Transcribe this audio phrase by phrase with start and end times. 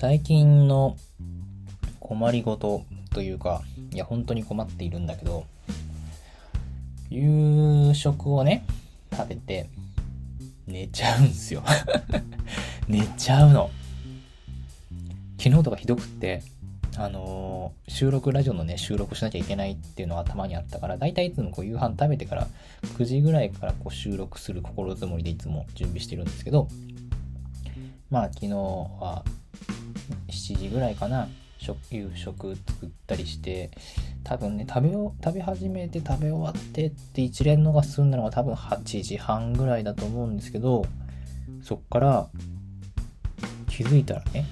[0.00, 0.96] 最近の
[2.00, 3.60] 困りごとというか、
[3.92, 5.44] いや、本当に困っているんだけど、
[7.10, 8.64] 夕食をね、
[9.12, 9.68] 食べて、
[10.66, 11.62] 寝ちゃうんすよ
[12.88, 13.68] 寝ちゃうの。
[15.36, 16.44] 昨日とかひどくって、
[16.96, 22.48] あのー、収録、ラジオのね、収録しなきゃいけないっていうのは頭にあったから、だいたいいつもこう夕飯食べてから、
[22.96, 26.68] 9時ぐらいからこう収録する心づもりでいつも準備してるんですけど、
[28.08, 29.24] まあ昨日は
[30.28, 31.28] 7時ぐらいかな、
[31.90, 33.70] 夕食作ったりして、
[34.24, 40.86] 多分ね、食べを、食べ始めて食べ終わってって一連のが済んだのが多分8時半ぐらいだと思うんですけど、
[41.62, 42.28] そっから
[43.68, 44.46] 気づいたらね、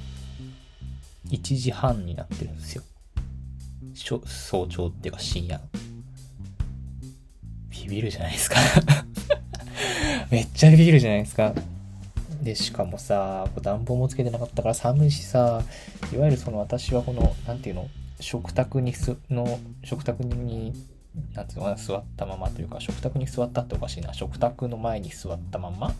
[1.30, 2.82] 1時半になってるんですよ。
[3.94, 5.60] 早朝っていうか深夜。
[7.70, 8.56] ビビるじゃないですか
[10.30, 11.54] めっちゃビビるじゃないですか。
[12.42, 15.62] で、しかもさ、暖房もつけてなかったから寒いしさ、
[16.12, 17.88] いわゆるその私はこの、なんていうの、
[18.20, 20.72] 食卓にす、の、食卓に、
[21.34, 25.92] なんていうの、座ったままというか、食卓に座ったっておかしいな、食卓の前に座ったまま、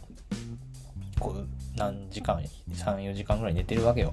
[1.19, 2.41] こう、何時間、
[2.73, 4.12] 3、4時間ぐらい寝てるわけよ。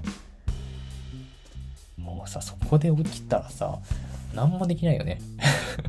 [1.96, 3.78] もうさ、そこで起きたらさ、
[4.34, 5.20] 何もできないよね。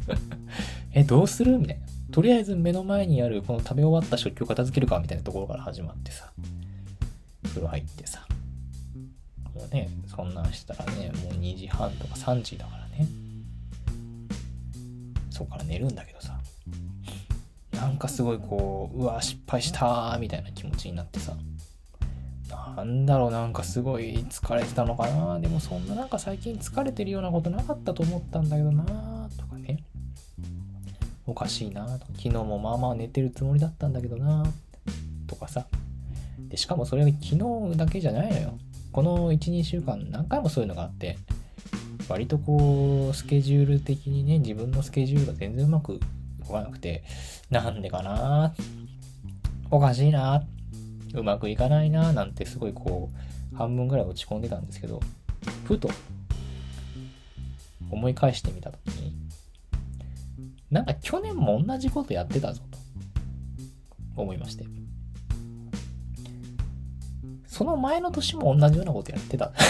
[0.94, 1.58] え、どうする？
[1.58, 1.97] みたいな。
[2.12, 6.32] とりあえず目の前にあるこの食べ終わった食器を片付けるかみたいなところから始まってさ、
[7.44, 8.26] 風呂入ってさ、
[9.54, 13.08] もうね、そんなんしたらね、もう2時半とか3時だからね。
[15.30, 16.40] そこから寝るんだけどさ、
[17.74, 21.36] なんかすごいこう、うわ、失敗したーみたいな気持ちになってさ、
[22.76, 25.40] なんだろう、なんかすごい疲れてたのかな。
[25.40, 29.17] でもそんななんか最近疲れてるようなことなかったと思ったんだけどな。
[31.28, 31.86] おかしいな。
[32.00, 32.06] と。
[32.16, 34.46] 昨日もまあまあ寝てるつもりだったんだけどな。
[35.28, 35.68] とかさ。
[36.48, 37.36] で、しかもそれは昨
[37.72, 38.58] 日だけじゃないのよ。
[38.94, 41.18] この1、2週間何回もそういうのがあって、
[42.08, 46.00] 割とこう、スケジュール的にね、自分のスケジュールが全然うまく
[46.48, 47.04] 動かなくて、
[47.50, 48.54] なんでかな。
[49.70, 50.44] おかしいな。
[51.14, 52.14] うまくいかないな。
[52.14, 53.10] なんてすごいこ
[53.54, 55.02] う、半分ぐらい落ち込んでたんですけど、
[55.66, 55.90] ふと
[57.92, 59.27] 思い返してみたときに、
[60.70, 62.62] なんか去年も同じことやってたぞ
[64.16, 64.66] と思いまして。
[67.46, 69.52] その前の年も同じようなことやってた。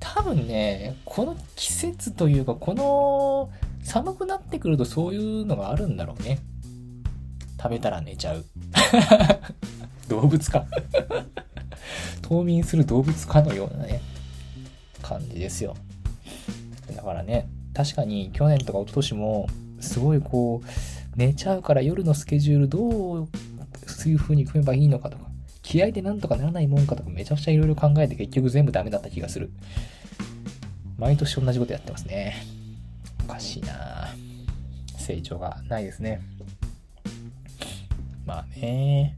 [0.00, 3.50] 多分ね、この季節というか、この
[3.82, 6.38] 寒くなってくるとそういうのがあるんだろうね。
[7.60, 8.44] 食べたら寝ちゃう。
[10.08, 10.64] 動物か
[12.22, 14.00] 冬眠する動物かのようなね、
[15.02, 15.76] 感じですよ。
[16.94, 19.46] だからね、確かに去年とか一昨年も、
[19.80, 20.66] すごいこう、
[21.16, 23.28] 寝ちゃうから夜のスケジュールどう、
[23.86, 25.26] そういう風に組めばいいのかとか、
[25.62, 29.50] 気合でなんとかならないもんかとか、めちゃくちゃいろいろ考えて結局全部ダメだった気がする。
[30.98, 32.34] 毎年同じことやってますね。
[33.24, 34.14] おかしいな
[34.96, 36.20] 成長がないですね。
[38.24, 39.16] まあね、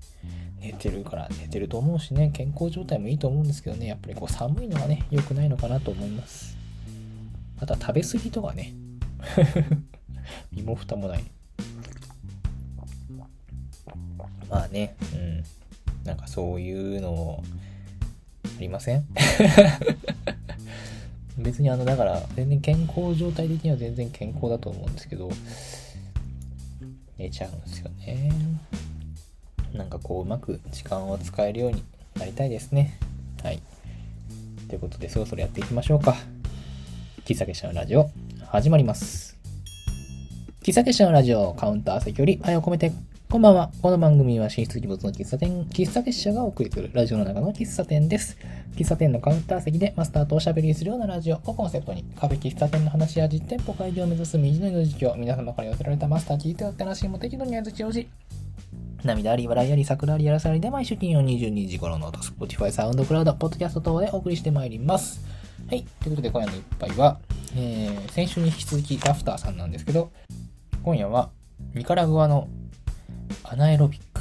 [0.60, 6.53] 寝てるから寝てると思うしね、健康状態もいいと思うんですけどね、やっぱりこう寒いのがね、良くないのかなと思います。
[7.60, 8.72] あとは食べ過ぎとかね、
[10.52, 11.24] 身も蓋もない。
[14.48, 15.44] まあね、うん。
[16.04, 17.42] なんかそういうの
[18.44, 19.06] ありません？
[21.38, 25.30] 別にあの、だから、全然健康状態的には全然健康だと思うんですけど、
[27.18, 28.30] 寝ちゃうんですよね。
[29.72, 31.82] なんかこううまく時間を使えるように
[32.16, 32.98] なりたいですね。
[33.42, 33.60] はい。
[34.68, 36.16] ということでそろそろやっていきましょうか。
[37.24, 38.10] 喫茶結社のラジオ
[38.48, 39.38] 始まります。
[40.62, 42.92] 喫茶結社のラジオカウンター席より愛を込めて
[43.30, 43.70] こんばんは。
[43.80, 48.36] この番組は進出鬼没の喫茶店、喫茶結社がお送りするラジオの中の喫茶店です。
[48.76, 58.06] 喫茶店のカウンター席でマスターとおしゃべりするようなラジオをコンセプトに、カフェ喫茶店の話や実店舗開業を目指す右のの実況、皆様から寄せられたマスター聞いておって話も適度にあずきおじ、
[59.02, 65.43] 涙あり、笑いあり、桜あり、やらさりで毎週金曜22時頃の音、Spotify、サウンドクラウド、ポッドキャスト等でお送りしてまいります。
[65.66, 65.86] はい。
[66.02, 67.18] ということで、今夜の一杯は、
[67.56, 70.12] えー、先週に引き続きラフターさんなんですけど、
[70.82, 71.30] 今夜は、
[71.74, 72.48] ニカラグアの
[73.44, 74.20] アナエロビック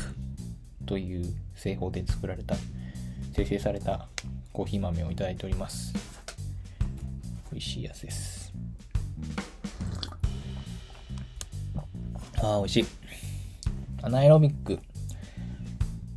[0.85, 2.55] という製法で作られた、
[3.33, 4.07] 生成された
[4.53, 5.93] コーヒー豆をいただいております。
[7.51, 8.53] 美味しいやつです。
[12.41, 12.85] ああ、美味しい。
[14.01, 14.79] アナエロビック。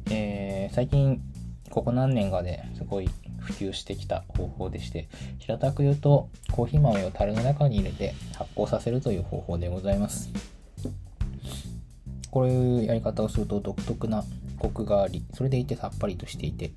[0.09, 1.21] えー、最近、
[1.69, 3.11] ここ何年かですごい
[3.57, 5.09] 普及してきた方法でして、
[5.39, 10.31] 平たく言うと、コーヒー豆を樽の中に入れて発酵させるという方法でございます。
[12.31, 14.23] こういうやり方をすると独特な
[14.59, 16.73] コクがあり、それでいてさっぱりとしていて、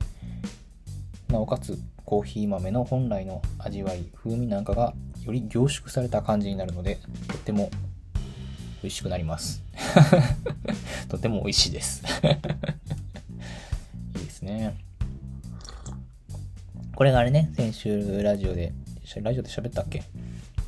[1.27, 4.93] なおかつコーヒー豆の本来の味わい、風味なんかが
[5.25, 6.97] より凝縮された感じになるので、
[7.27, 7.69] とっても
[8.81, 9.61] 美味しくなります。
[11.09, 12.03] とても美味しいです
[14.15, 14.88] いいですね。
[16.99, 18.73] これがあれね、先週ラジオで、
[19.21, 20.03] ラジオで喋ったっけ？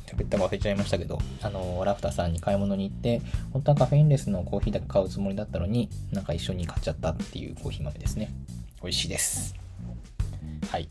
[0.06, 3.20] 喋ったか忘れちゃいましたけど、あの、ラフターさんに買い物に行って、
[3.52, 8.30] 本当はカフェインレスのコーヒーだけ買うつもりだったのに、なんか一緒に買っちゃったっていうコーヒー豆ですね。
[8.80, 9.54] 美味しいです。
[10.70, 10.88] はい。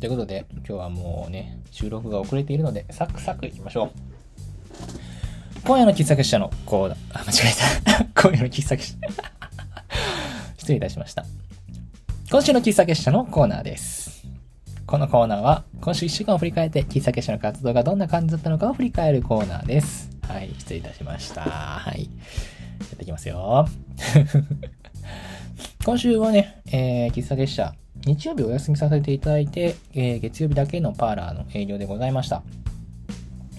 [0.00, 3.90] ということで、今日はもうね、収録が遅れているので、サクサクいきましょう。
[5.64, 8.04] 今夜の喫茶結社のコーナー、あ、間違えた。
[8.20, 8.96] 今夜の喫茶結社
[10.58, 11.24] 失礼いたしました。
[12.32, 13.99] 今週の喫茶結社のコーナーです。
[14.90, 20.10] このコーナーは、今週1週間を振り返って、喫茶結社の活動がどんな感じだったのかを振り返るコーナーです。
[20.26, 21.42] はい、失礼いたしました。
[21.42, 22.06] はい。
[22.06, 23.68] やっていきますよ。
[25.86, 27.72] 今週はね、えー、喫茶結社、
[28.04, 32.42] 日曜日お休みさせていただいて、えー、月曜日だけのパーラーの営業でございました。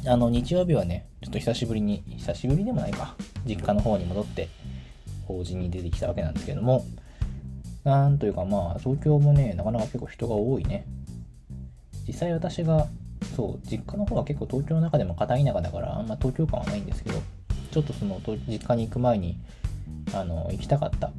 [0.06, 4.50] あの、日曜日はね、ちょっと久しぶりに、久しぶりでもないか、実家の方に戻って、
[5.25, 6.84] 法事に出てきたわけなんですけども、
[7.86, 10.86] なんというかまあ、東京もね、なかなか結構人が多いね。
[12.12, 12.90] 実際私が、
[13.38, 17.22] そう、実家の方は結構東京の中でも片田舎だから、あんま東京感はないんですけど、
[17.72, 18.19] ちょっとその、
[18.50, 19.38] 実家に行く前に、
[20.13, 21.13] あの、行きたかった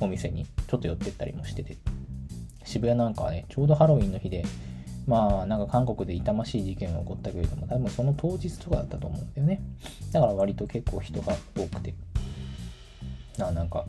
[0.00, 1.78] お店にちょっと寄ってったりもしてて、
[2.64, 4.44] 渋谷なんかはね、ちょうどハロウィンの日で、
[5.06, 9.62] まあ、なんか韓国で痛ましい事件が起こったけれども、多分その当日とかだったと思うんだよね。
[10.10, 11.94] だから割と結構人が多くて、
[13.38, 13.84] ななんか、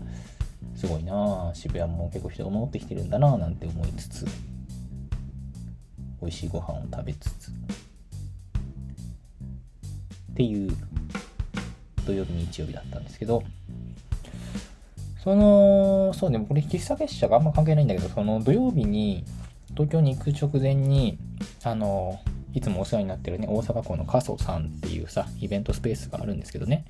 [0.76, 4.26] すごいなあ渋谷も結構人が戻ってきてるんだなあなんて思いつつ、
[6.24, 7.54] 美味しいご飯を食べつつ、っ
[10.36, 10.72] ていう
[12.06, 13.44] 土曜日、日曜日だったんですけど、
[15.24, 19.26] その、そうね、これ喫茶結社があんま関係ないんだけど、その土曜日に
[19.70, 21.18] 東京に行く直前に、
[21.64, 22.20] あの、
[22.54, 26.86] いつもお世話になってるね、大阪港の加曽さんっていうさ、イベントスペースがあるんですけどね、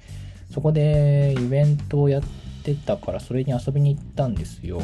[0.52, 2.24] そこでイベントをやっ
[2.64, 4.82] てたから、それに遊びに行ったんですよ。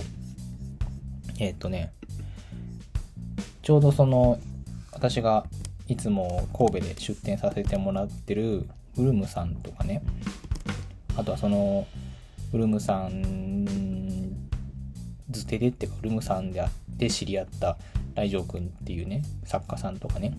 [1.39, 1.93] えっ、とね、
[3.69, 4.39] ちょうどその、
[4.91, 5.45] 私が
[5.87, 8.67] いつも神戸で出店させてもらってる
[8.97, 10.01] ウルムさんとかね、
[11.15, 11.85] あとはその、
[12.51, 13.65] ウルムさん
[15.29, 17.77] 図手でっていうかウルムさんであって知り合った
[18.15, 20.35] 来城君っていうね作家さんとかね。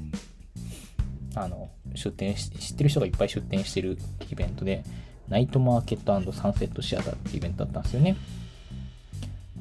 [1.37, 3.97] あの出店し知ってる人がいっぱい出店してる
[4.29, 4.83] イベントで
[5.29, 8.17] ナイトマーケットサンセットシアターっていうイベントだったんですよね。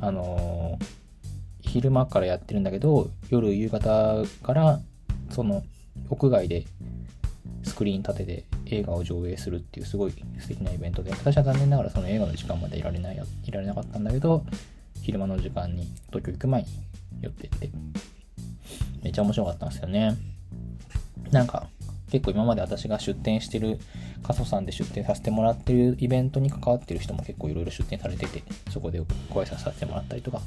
[0.02, 0.80] あの
[1.70, 4.80] 昼間からやってるんだけど夜夕方から
[5.30, 5.64] その
[6.10, 6.66] 屋外で
[7.64, 14.44] スクリーン立てて映画を上映するっていうすごい素敵なイベントで、私は残念ながらその映画の時間までいられない、いられなかったんだけど、
[15.02, 16.68] 昼間の時間に東京行く前に
[17.22, 17.70] 寄ってって、
[19.04, 20.16] めっちゃ面白かったんですよね。
[21.32, 21.68] なんか、
[22.12, 23.80] 結構今まで私が出店してる、
[24.24, 29.00] 過疎さんで出店させてもらってるイベントに関わってる人も結構いろいろ出店されてて、そこで
[29.30, 30.42] ご挨拶させてもらったりとか、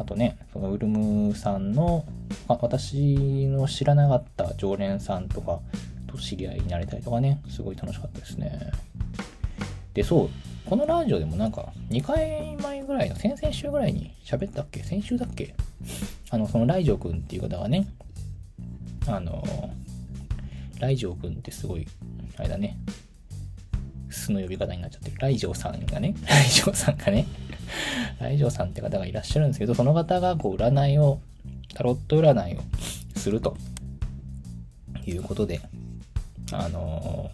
[0.00, 2.06] あとね、そのウルムさんの、
[2.48, 5.60] 私の知らなかった常連さんとか
[6.06, 8.72] と知り合いになれたりとかね、すごい楽しかったですね。
[9.92, 10.30] で、そう、
[10.64, 14.82] このラジオでもなんか2回前ぐらいの、先々週ぐらいに喋ったっけ？
[14.82, 15.54] 先週だっけ？
[16.30, 17.86] あの、そのライジョ君っていう方がね、
[19.06, 19.44] あの、
[20.78, 21.86] ライジョ君ってすごい、
[22.38, 22.78] あれだね、
[24.08, 25.16] 素の呼び方になっちゃってる。
[25.18, 27.26] ライジョさんがね、 ライジョさんがね、
[28.20, 31.20] 来場さんって方がいらっしゃるんですけど、その方がこう占いを、
[31.74, 32.60] タロット占いを
[33.16, 33.56] すると
[35.06, 35.60] いうことで、
[36.52, 37.30] あの、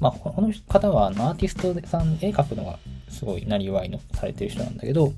[0.00, 5.12] まあ、この方はアーティストさん、絵描くのがすごいなりわいのされてる人なんだけど、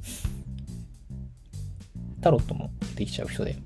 [2.20, 3.56] タロットもできちゃう人で、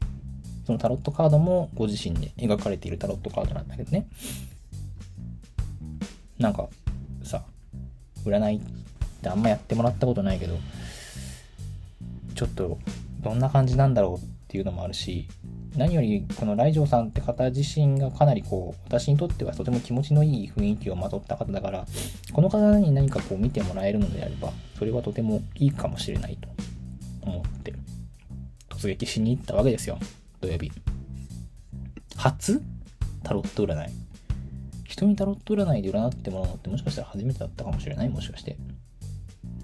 [0.66, 4.06] そのタロットカードもご自身で描かれているタロットカードなんだけどね。
[6.38, 6.68] なんか
[7.24, 7.42] さ、
[8.24, 8.60] 占いっ
[9.22, 10.58] てあんまやってもらったことないけど、
[12.34, 12.78] ちょっと
[13.20, 15.28] どんな感じなんだろうっていうのもあるし、
[15.76, 21.86] 何よりこの来場さんって方自身がかなりこう、私にとってはとても気持ちのいい雰囲気をまとった方だから、
[22.32, 26.48] この方に何かこう見てもらえるのであれば、それはとてもいいかもしれないと
[27.22, 27.74] 思って、
[28.70, 29.98] 突撃しに行ったわけですよ、
[30.40, 30.72] 土曜日。
[32.16, 32.62] 初？
[33.22, 33.92] タロット占い。
[34.84, 38.56] 人にタロット占いで占ってもらうのってもしかしたら初めてだったかもしれないもしかして。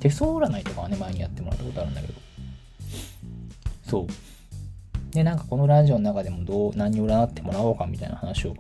[0.01, 2.15] 手相占いとかはね、前にやってもらったことあるんだけど。
[3.87, 5.15] そう。
[5.15, 8.57] で、なんかこのラジオの中でもどう、何を占ってもらおうかみたいな話を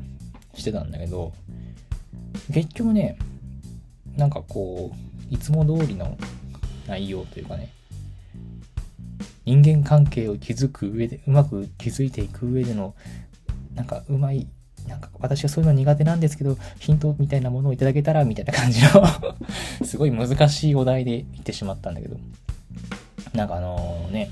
[0.55, 1.33] してたんだけど、
[2.53, 3.19] 結局ね、
[4.17, 6.17] なんかこういつも通りの
[6.87, 7.73] 内容というかね
[9.45, 12.95] 人間関係を築く上でうまく築いていく上での
[13.75, 14.47] なんかうまい
[14.89, 19.05] なんか私はそういうの苦手なんですけどヒントみたいなものをいただけたらみたいな感じの
[19.85, 22.17] すごい難しいお題で言ってしまったんだけど。
[23.35, 24.31] なんかあのね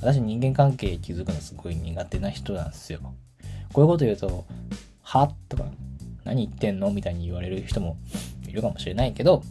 [0.00, 3.00] 私人間関係築くのすごい苦手な人なんですよ。
[3.72, 4.44] こういうこと言うと
[5.02, 5.64] はとか
[6.24, 7.96] 何言ってんのみたいに言われる人も
[8.46, 9.42] いるかもしれないけど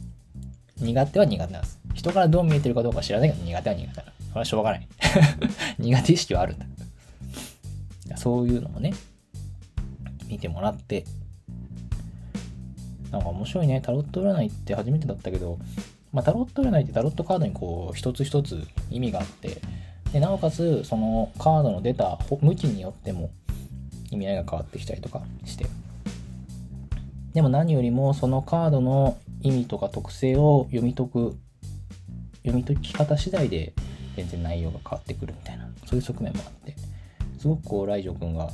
[0.78, 1.80] 苦手は苦手なんです。
[1.94, 4.12] 人からどう見えてるかどうか知らないけど苦手は苦手なの。
[4.30, 4.88] それはしょうがない。
[5.80, 6.66] 苦手意識はあるんだ。
[8.16, 8.94] そういうのもね
[10.28, 11.06] 見てもらって、
[13.12, 13.82] なんか面白いね。
[13.82, 15.58] タロット占いって初めてだったけど、
[16.12, 19.62] まあ、タロット占いってタロットカードにこう、一つ一つ意味があって、
[20.12, 23.30] でなおかつ、そのカードの出た向きによっても
[24.12, 25.66] 意味合いが変わってきたりとかして。
[27.34, 31.38] でも何よりもそのカードの意味とか特性を読み解く、
[32.38, 33.74] 読み解き方次第で
[34.16, 36.76] 全然内容が変わってくるみたいな、そういう側面もあって、
[37.38, 38.50] すごくこう、ライジョ君が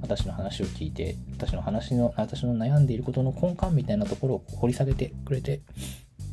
[0.00, 5.60] 私の話を聞いて、私の話の、私の悩んでいることの根幹みたいなところを掘り下げてくれて、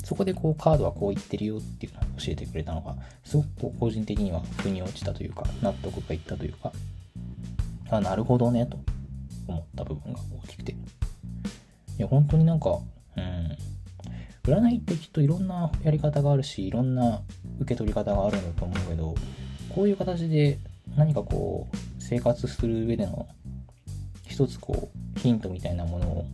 [0.04, 6.72] そこでこうカードはこう言ってるよっていうのを教えてくれたのが、すごくこう個人的には腑に落ちたというか、納得がいったというか、
[7.90, 8.78] あ、なるほどね、と
[9.46, 10.72] 思った部分が大きくて。
[10.72, 10.76] い
[11.98, 12.78] や、本当になんか、
[13.16, 13.56] うん、
[14.44, 17.20] 占いってきっといろんなやり方があるし、いろんな
[17.60, 19.14] 受け取り方があるんだと思うけど、
[19.74, 20.58] こういう形で
[20.96, 21.76] 何かこう、
[22.10, 23.28] 生活する上での
[24.26, 26.26] 一つこうヒントみたいなものを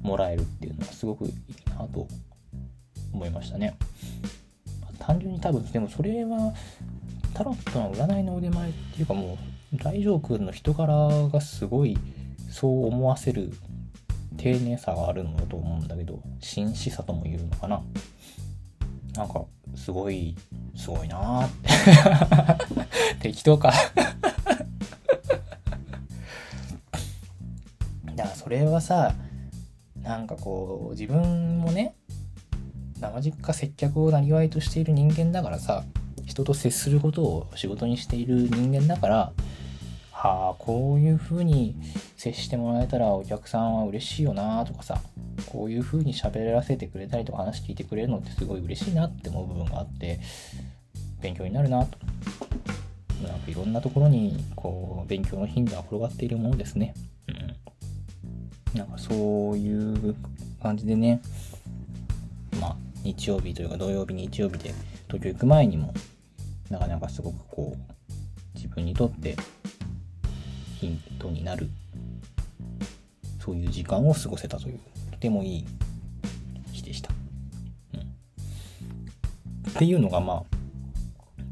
[0.00, 1.34] もらえるっていうのはすごくいい
[1.68, 2.08] なと
[3.12, 3.76] 思いましたね。
[4.98, 6.54] 単純に多分でもそれは
[7.34, 9.36] タロットの占いの腕前っていうかも
[9.74, 11.98] う大丈夫の人柄がすごい
[12.50, 13.52] そう思わせる
[14.38, 17.82] 丁寧さがあるのだと思うんだけど紳士さとも言うのかな？
[19.14, 19.44] なんか
[19.76, 20.34] すごい
[20.74, 21.50] すごいなーっ
[23.20, 23.20] て。
[23.28, 23.72] 適当か。
[28.52, 29.14] れはさ
[30.02, 31.94] なんかこう自分もね
[33.00, 35.84] 生実家接客をなりわいとしている人間だからさ
[36.24, 39.32] 人と接することを仕事にしている人間だから
[40.12, 41.74] はあこういう風に
[42.16, 45.00] 接してもらえたらお客さんは嬉しいよなとかさ
[45.46, 50.20] こういう風に喋らせてくれたりとか話聞いてくれるのってすごい嬉しいなって思う部分があって
[51.20, 51.98] 勉強になるなと
[53.22, 56.94] なんかいろんなところにこう勉強の頻度が転がっているものですね。
[57.28, 57.71] うん
[58.74, 60.14] なんかそういう
[60.62, 61.20] 感じでね、
[62.60, 64.74] まあ、日曜日というか土曜日、日曜日で
[65.08, 65.92] 東京行く前にも、
[66.70, 67.92] なかなかすごくこう、
[68.54, 69.36] 自分にとって
[70.80, 71.68] ヒントになる、
[73.40, 75.66] そういう時間を過ごせたという、とてもいい
[76.72, 77.10] 日でした。
[77.94, 78.00] うん。
[79.70, 80.42] っていうのがまあ、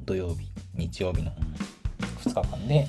[0.06, 1.32] 土曜日、日曜日の
[2.20, 2.88] 2日間で、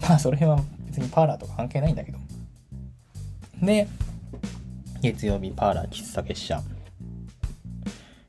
[0.00, 2.19] まあそれは別にパーラーとか関係ないんだけど、
[3.62, 3.86] で、
[5.02, 6.62] 月曜日パーラー喫茶結社。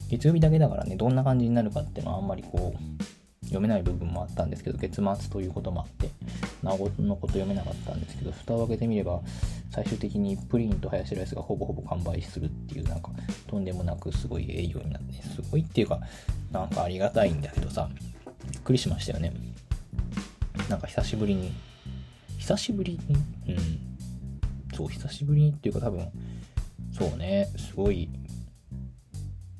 [0.09, 6.09] 月曜日だけだからね、どんな感じになるかっていうのはあんまりこう、読めない部分もあったんですけど、月末ということもあって、
[6.63, 9.21] なごのこと読めなかったんですけど、蓋を開けてみれば、
[9.71, 13.11] 最終的にプリンとハヤシライスがほぼほぼ完売するっていう、なんか、
[13.47, 15.99] とんでもなくすごい営業になって、すごいっていうか、
[16.51, 17.89] なんかありがたいんだけどさ、
[18.49, 19.33] びっくりしましたよね。
[20.69, 21.51] なんか久しぶりに、
[22.37, 22.99] 久しぶり
[23.45, 23.90] に、うん、
[24.73, 26.07] そう、久しぶりにっていうか多分、
[26.91, 28.09] そうね、すごい、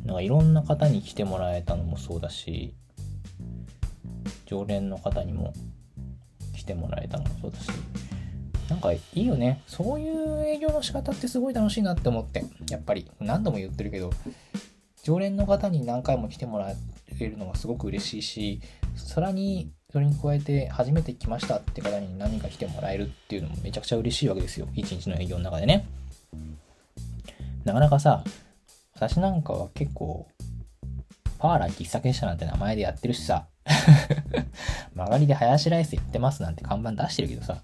[0.04, 2.74] なんかいろんな方に来てもらえたのもそうだし、
[4.46, 5.54] 常連の方にも
[6.56, 7.70] 来てもらえたのもそうだし、
[8.70, 9.62] なんかいいよね。
[9.68, 14.12] そういう営業の仕方ってすごい楽しいなって思って、やっぱり何度も言ってるけど、
[15.04, 16.72] 常連の方に何回も来てもら
[17.20, 18.62] えるのがすごく嬉しいし、
[18.96, 24.68] さらにそれに加えて、初めて来ましたって方に何か来てもらえるっていうのもめちゃくちゃ嬉しいわけですよ。
[24.74, 25.86] 一日の営業の中でね。
[27.66, 28.24] なかなかさ、
[28.96, 30.28] 私なんかは結構、
[31.40, 33.48] パーラー喫茶結社なんて名前でやってるしさ、
[34.96, 37.62] 曲がりでハヤシライスやってますなんて看板出してるけどさ、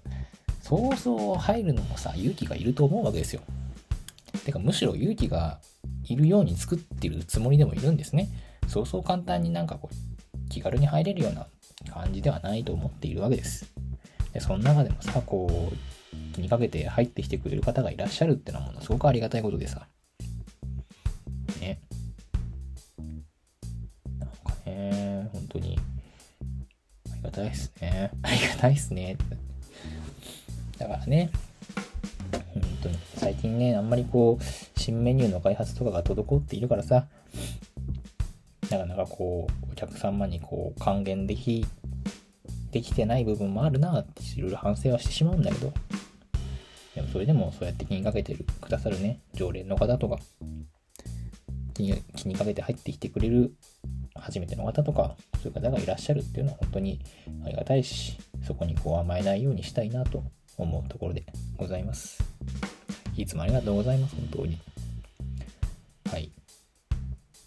[0.60, 3.40] そうそう入るのもさ、勇気がいると思うわけですよ。
[4.44, 5.60] てか、むしろ勇気が
[6.04, 8.28] いるように作ってるつもりでもいるんですね。
[8.66, 11.46] そうそう簡単になんかこう、気軽に入れるような
[11.86, 13.72] 感じではないと思っているわけです。
[14.32, 15.76] で、その中でもさ、こう、
[16.34, 19.86] 気にかけて入ってきてくれる方がいらっしゃるってのはものすごくありがたいことでさ。
[21.60, 21.80] ね。
[24.18, 25.78] なんかね、本当に、
[27.12, 28.10] ありがたいっすね。
[28.22, 29.16] ありがたいっすね。
[30.78, 31.30] だからね、
[32.54, 34.44] 本当に、最近ね、あんまりこう、
[34.78, 37.06] 新メニューの開発とかが滞っているからさ、
[38.70, 41.64] なかなかこう、お客様にこう、還元でき、
[42.70, 45.72] できてない部分もあるなっていろいろ反省はしてしまうんだけど、
[46.94, 50.18] でもそれでもそうやって気にかけてる、くださるね、常連の方とか、
[51.74, 53.54] 気に気にかけて入ってきてくれる
[54.14, 57.00] 初めての方とか、そういう方がいらっしゃるっていうのは本当に
[57.44, 60.24] ありがたいし、そこにこう甘えないようにしたいなと
[60.56, 61.24] 思うところで
[61.56, 62.22] ございます。
[63.16, 64.58] いつもありがとうございます、本当に。
[66.10, 66.30] はい。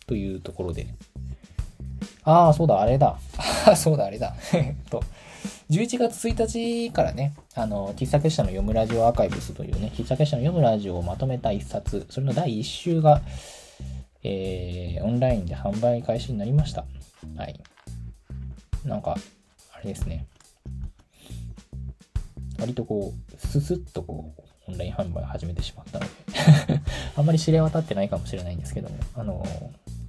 [0.07, 0.87] というところで。
[2.23, 3.17] ああ、そうだ、あれだ。
[3.65, 4.35] あ、 そうだ、あれだ。
[4.53, 5.03] え っと、
[5.69, 13.21] 11月1日からね、あの、喫茶結社の読むラジオアーカイブスというね、喫茶結社の読むラジオをまとめた一冊、それの第1週が、
[14.23, 16.85] えー、オンラインで販売開始になりました。
[17.35, 17.59] はい。
[18.85, 19.15] なんか、
[19.73, 20.25] あれですね。
[22.59, 26.11] 割とこう、ススッとこう、オンライン販売始めてしまったので
[27.17, 29.43] あんまり知れ渡ってないかもしれないんですけども、あの、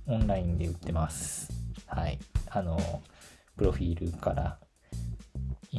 [0.07, 1.62] オンラインで売ってます。
[1.95, 2.19] はい。
[2.49, 3.03] あの、
[3.57, 4.59] プロフィールから、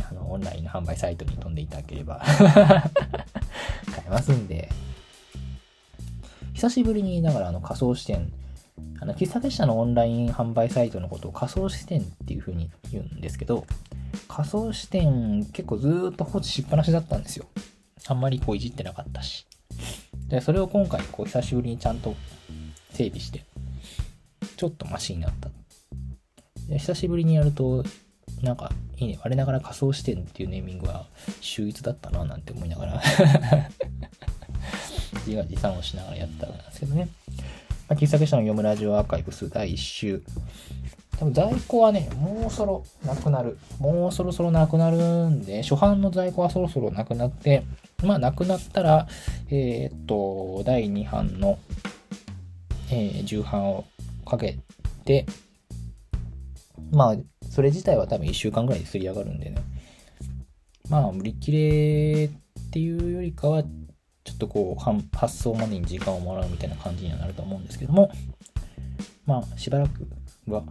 [0.09, 2.21] あの、オンラインの販売サイトに飛んでいただければ
[3.91, 4.69] 買えますんで、
[6.53, 8.31] 久しぶりに、だからあの仮想視点、
[8.99, 13.65] あの、喫茶列車のオンライン販売サイトのことを仮想視点っていう風に言うんですけど、
[14.27, 17.47] 仮想視点結構ずっと放置しっぱなしだったんですよ。
[18.07, 19.47] あんまりこういじってなかったし。
[20.27, 22.15] で、それを今回こう久しぶりにちゃんと
[22.91, 23.45] 整備して、
[24.57, 25.49] ちょっとマシになった。
[26.69, 27.83] 久しぶりにやると、
[28.41, 29.19] なんかいいね。
[29.23, 31.07] 我ながら仮想視点っていうネーミングは
[31.41, 33.01] 秀逸だったななんて思いながら
[35.25, 37.09] 自画自賛をしながらやったんですけどね。
[37.87, 40.23] ま、喫茶結社の読むラジオアーカイブス第1週。
[41.19, 43.57] 多分在庫はね、もうそろなくなる。
[43.79, 44.97] もうそろそろなくなる
[45.29, 47.63] んで、初版の在庫はそろそろなくなって、
[48.03, 49.07] まあなくなったら、
[49.49, 51.59] えー、っと、第2版の、
[52.89, 53.85] えー、重版を
[54.25, 54.57] かけ
[55.05, 55.25] て、
[56.93, 57.15] まあ、
[57.49, 59.63] それ自体は多分1週間ぐらいですり上がるんでね。
[60.89, 68.11] まあ、売り切れっていうよりかは、ちょっとこう、発送までに時間をもらうみたいな感じにはなると思うんですけども、
[69.25, 70.07] まあ、しばらく
[70.47, 70.63] は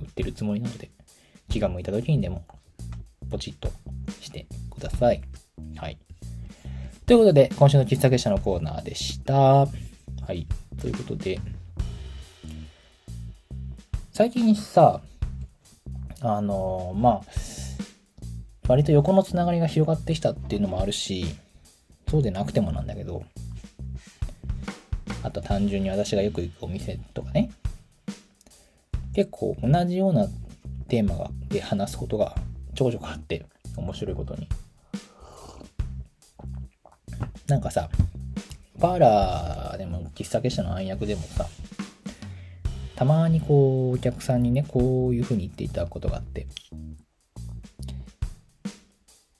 [0.00, 0.90] 売ってるつもりなので、
[1.48, 2.44] 気が向いた時にでも、
[3.30, 3.70] ポチッと
[4.20, 5.22] してください。
[5.76, 5.98] はい。
[7.06, 9.34] ということで、今週の喫茶結社のコーナーでした。
[9.34, 9.66] は
[10.30, 10.46] い。
[10.80, 11.40] ということで、
[14.12, 15.02] 最近さ、
[16.20, 17.22] あのまあ、
[18.68, 21.26] 割と横のつながりが広がってきたっていうのもあるし、
[22.08, 23.24] そうでなくてもなんだけど、
[25.22, 27.50] あと単純に私がよく行くお店とかね、
[29.14, 30.26] 結構同じような
[30.88, 32.34] テーマで話すことが
[32.74, 33.44] ちょこちょこあって、
[33.76, 34.48] 面白いことに。
[37.46, 37.88] なんかさ、
[38.80, 41.46] パーラーでも喫茶結社の暗躍でもさ、
[42.96, 46.46] たまにこう、お客さんにね、こういう風に言っていただくことがあって、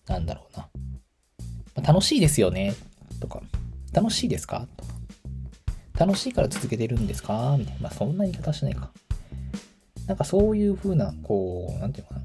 [0.06, 0.68] なんだろうな。
[1.82, 2.74] 楽しいですよね
[3.18, 3.42] とか、
[3.92, 4.68] 楽しいですか？
[4.76, 4.94] とか、
[5.98, 7.56] 楽しいから続けてるんですか？
[7.58, 7.80] みたいな。
[7.80, 8.92] まあ、そんな言い方しないか。
[10.06, 12.22] なんかそういう風な、こう、なんていうのかな。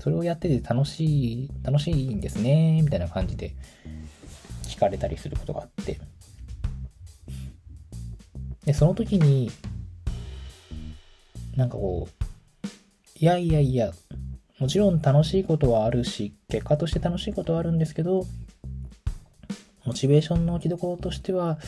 [0.00, 1.04] それをやってて楽し
[1.44, 3.54] い、楽しいんですね、みたいな感じで
[4.64, 6.00] 聞かれたりすることがあって。
[8.64, 9.50] で、その時に、
[11.56, 12.68] なんかこう、
[13.18, 13.92] いやいやいや、
[14.58, 18.26] もちろん楽しいことはあるし、結果として楽しいことはあるんですけど、
[19.84, 21.58] モチベーションの置きどころとしては、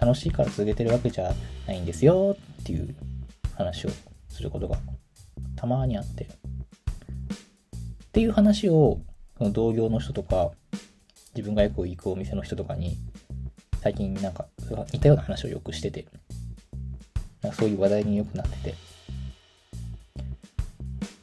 [0.00, 1.34] 楽しいから続けてるわけじゃ
[1.66, 2.94] ないんですよっていう
[3.56, 3.90] 話を
[4.28, 4.76] することが
[5.56, 6.24] たまにあって。
[6.24, 6.28] っ
[8.12, 9.00] ていう話を、
[9.38, 10.52] その同業の人とか、
[11.34, 12.96] 自分がよく行くお店の人とかに、
[13.80, 14.46] 最近なんか
[14.92, 16.06] 似たような話をよくしてて、
[17.42, 18.74] なんかそういう話題によくなってて、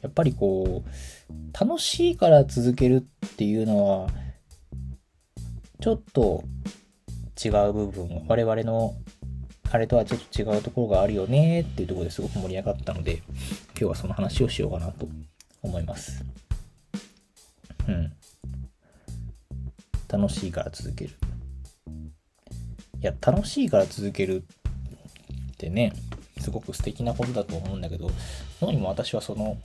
[0.02, 4.08] やっぱりこう、楽しいから続けるっていうのは、
[5.80, 6.44] ちょっと
[7.42, 8.94] 違う部分、我々の
[9.70, 13.22] あれとはちょっと違うところがあるよねっていうところですごく盛り上がったので、
[13.68, 15.08] 今日はその話をしようかなと
[15.62, 16.24] 思います。
[17.88, 18.12] うん。
[20.08, 21.14] 楽しいから続ける。
[23.02, 24.44] いや、楽しいから続ける
[25.52, 25.92] ってね、
[26.40, 28.10] すごく素敵なことだと思うんだけど、
[28.60, 29.58] どうにも私はその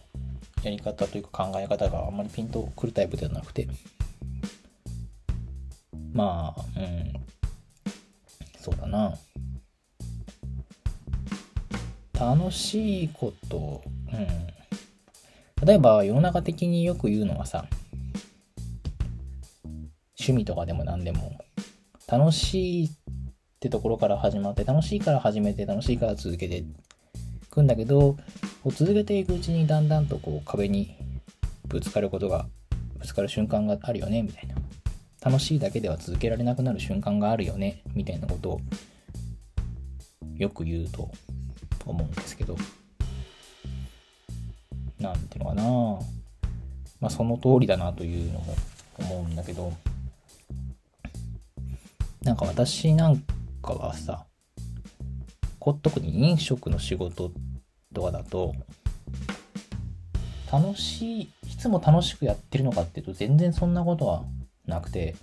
[0.63, 3.67] やり方というか考え方があんまりピンとくるタイプではなくて、
[6.13, 7.13] まあ、うん、
[8.60, 9.15] そうだな。
[12.19, 15.67] 楽しいこと、うん。
[15.67, 17.67] 例えば世の中的によく言うのはさ、
[20.19, 21.38] 趣味とかでも何でも、
[22.08, 22.89] 楽しい
[23.58, 26.65] ってところから始まって楽しいから始めて楽しいから続けてい
[27.50, 28.15] くんだけど
[28.63, 30.96] こう続けていくうちにだんだんとこう壁に
[31.65, 32.46] ぶつかることが
[33.00, 34.56] ぶつかる瞬間があるよねみたいな。
[35.20, 38.62] 楽しいだけでは続けられなくなる瞬間があるよねみたいなことを
[40.38, 41.10] よく言うと
[41.86, 42.56] 思うんですけど。
[45.00, 45.63] なんていうのかな。
[47.02, 48.56] まあその通りだなというのも
[49.00, 49.74] 思うんだけど。
[52.22, 53.24] なんか私なん
[53.73, 54.25] かはさ
[55.60, 57.32] こ特に飲食の仕事
[57.93, 58.56] とかだと
[60.51, 64.23] 楽しいいつも楽しくやってるのかっていうと全然そんなことは
[64.65, 65.15] なくて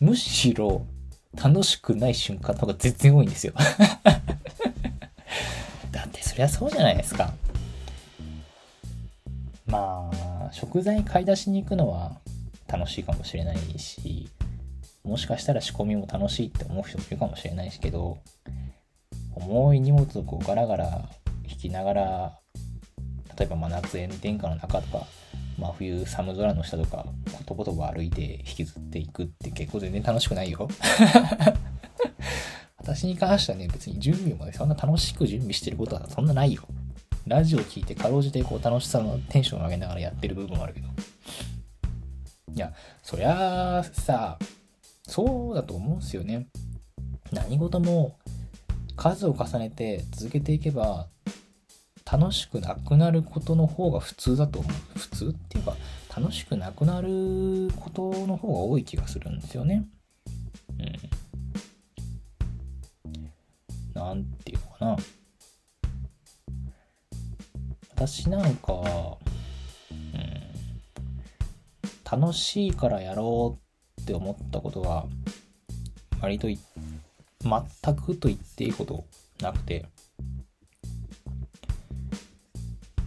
[0.00, 0.86] むしろ
[1.34, 3.52] 楽しくない瞬間とか全然多いんですよ。
[5.92, 7.34] だってそりゃそうじゃないですか。
[9.66, 12.12] まあ食材買い出しに行くのは
[12.68, 14.30] 楽しいかもしれないし
[15.06, 18.18] もしかしたら仕込みも楽しいって思う人もいるかもしれないですけど
[19.36, 21.08] 重い荷物をこうガラガラ
[21.48, 22.38] 引きながら
[23.38, 25.06] 例えば真夏炎天下の中とか
[25.58, 30.68] 真冬寒空の下とかことことこ歩いて引きずっていくって結構全然楽しくないよ。
[32.76, 36.62] 私に関してはね別に準備もねそんな楽しく準備してることはそんなないよ。
[37.26, 40.88] ラジオ聞いてかろうじてこう楽しさのテンションを上げながらやってる部分はあるけど。
[42.54, 44.38] いやそりゃあさ
[45.06, 46.48] そうだと思うんすよね
[47.32, 48.18] 何事も
[48.96, 51.08] 数を重ねて続けていけば
[52.10, 54.72] 楽しくなくなることの方が普通だと思う。
[54.96, 55.74] 普通っていうか、
[56.16, 59.88] 楽しくなくなることの方が多い気がするんですよね。
[60.78, 60.82] う
[63.08, 63.32] ん。
[63.92, 64.96] なんていうかな。
[67.90, 69.18] 私なんか、
[69.90, 70.00] うん、
[72.20, 73.65] 楽しいからやろう
[74.06, 75.06] って思ったことは、
[76.20, 79.04] 割と全くと言っていいこと
[79.40, 79.84] なくて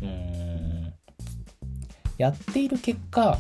[0.02, 0.94] うん、
[2.18, 3.38] やっている結果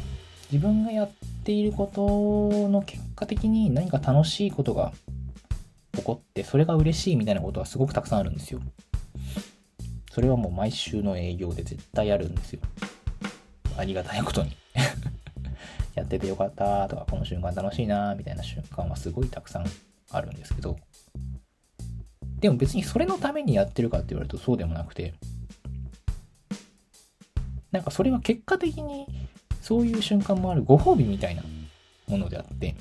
[0.51, 1.11] 自分がやっ
[1.43, 4.91] ていることの結果的に何か楽しいことが
[5.93, 8.59] 起こってそれが嬉しいみたいなことはすごくたくさんあるんですよ。
[10.11, 12.61] それはもう毎週の営業で絶対あるんですよ。
[13.77, 14.57] ありがたいことに。
[15.95, 19.65] やっててよかったとかこの瞬間楽しいなみたいな瞬間はすごいたくさん
[20.11, 20.77] あるんですけど
[22.39, 25.13] でも別にそれのためにやってるかって言われるとそうでもなくて
[27.71, 29.07] なんかそれは結果的に
[29.61, 31.43] そういう瞬間もあるご褒美みたいな
[32.07, 32.75] ものであって、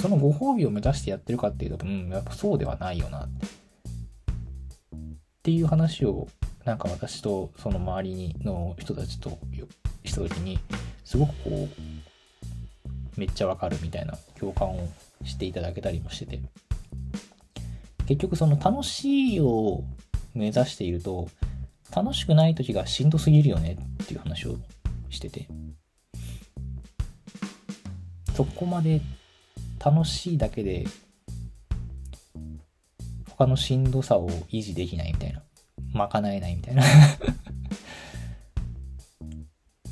[0.00, 3.28] そのご褒美を目指してやってるかっていうと、うん、やっぱそうではないよなっ
[5.42, 6.28] ていう話を、
[6.64, 9.38] なんか私とその周りの人たちと
[10.04, 10.58] した時に、
[11.04, 11.68] すごくこう、
[13.16, 14.88] めっちゃわかるみたいな共感を
[15.24, 16.40] していただけたりもしてて、
[18.06, 19.84] 結局その楽しいを
[20.34, 21.28] 目指していると、
[21.94, 24.56] 楽しくない時がしんどすぎるよねっていう話を
[25.10, 25.46] してて。
[28.34, 29.02] そこまで
[29.84, 30.86] 楽しいだけで
[33.28, 35.42] 他のしんどさを維持できないみたいな。
[35.94, 36.82] 賄えないみたいな。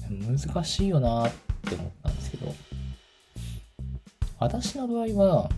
[0.09, 1.33] 難しいよなっ
[1.69, 2.55] て思ったんですけど。
[4.41, 5.51] 私の場合は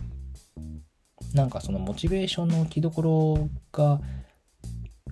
[1.35, 4.01] なんかそのモチベーションの置きどころが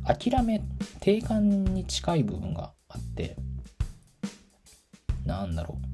[0.04, 0.61] 諦め
[0.98, 3.37] 定感に近い部分があって
[5.24, 5.87] なんだろう。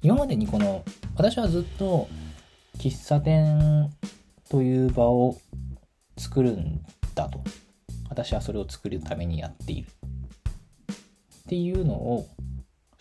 [0.00, 2.08] 今までにこの私はずっと
[2.78, 3.90] 喫茶店
[4.48, 5.36] という場を
[6.18, 6.80] 作るん
[7.14, 7.44] だと。
[8.08, 9.88] 私はそれを作るためにやっている。
[10.88, 12.26] っていうのを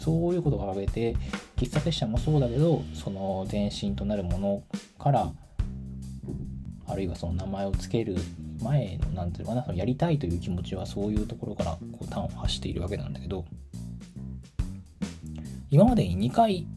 [0.03, 1.15] そういうことを挙げて
[1.55, 4.63] 喫茶店社もそうだけどその前身となるもの
[4.99, 5.31] から
[6.85, 8.17] あるいはその名前を付ける
[8.61, 13.45] 前の何ていうかなそのやりたいという気持ちはそういうところからこう端を発しているわけなんだけど
[15.71, 16.67] 今までに2回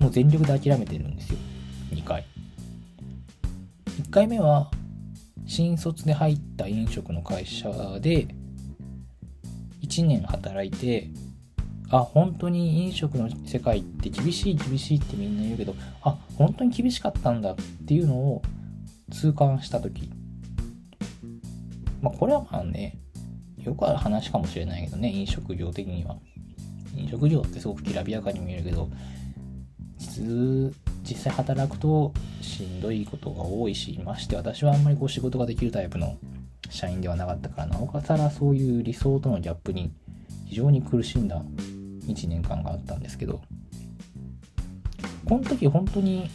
[0.00, 1.38] もう全力で諦めてるんですよ
[1.92, 2.24] 2回。
[3.86, 4.70] 1回目は
[5.46, 8.26] 新卒で入った飲食の会社で
[9.82, 11.08] 1年働いて
[11.92, 17.54] あ本当に飲食の世界って厳しい厳しいってみんな言うけどあ本当に厳しかったんだっ
[17.86, 18.42] ていうのを
[19.10, 20.10] 痛感した時。
[22.00, 22.98] まあこれはまあね
[23.58, 26.16] よくある話かもしれないけどね飲食業的には。
[26.96, 28.88] 飲食業ってすごくきらびやかに見えるけど
[29.98, 36.18] 実実際働くとしんどいことが多いしまして私はあんまりこう仕事ができるタイプの
[36.68, 39.92] 社員ではなかったからなおかさらそういう理想とのギャップに
[40.46, 41.42] 非常に苦しんだ
[42.06, 43.40] 1年間があったんですけど
[45.24, 46.30] この時本当に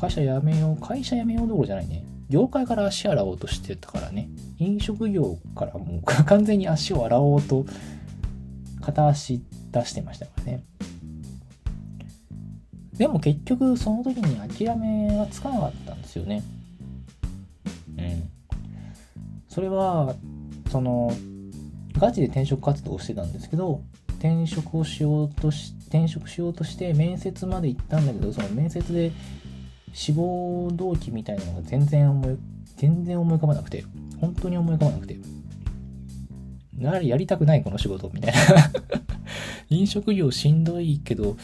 [0.00, 2.04] 会社辞めよう、会社辞めようどころじゃないね。
[2.30, 4.30] 業界から足洗おうとしてたからね。
[4.58, 7.66] 飲食業からもう 完全に足を洗おうと
[8.80, 9.42] 片足
[9.72, 10.64] 出してましたからね。
[12.96, 16.42] でも結局その時に諦めはつかなかったんですよね。
[17.98, 18.30] うん。
[19.48, 20.14] それは、
[20.70, 21.12] その、
[21.98, 23.82] ガチで転職活動をしてたんですけど、
[24.20, 29.12] 転職をしようとし、転職しようとして面接まで行ったんだけど、その面接で
[29.94, 32.38] 志望動機みたいなのが全然思い、
[32.76, 33.84] 全然思い浮かばなくて、
[34.20, 35.18] 本当に思い浮かばなくて。
[36.78, 38.38] やはりやりたくないこの仕事みたいな
[39.68, 41.36] 飲食業しんどいけど、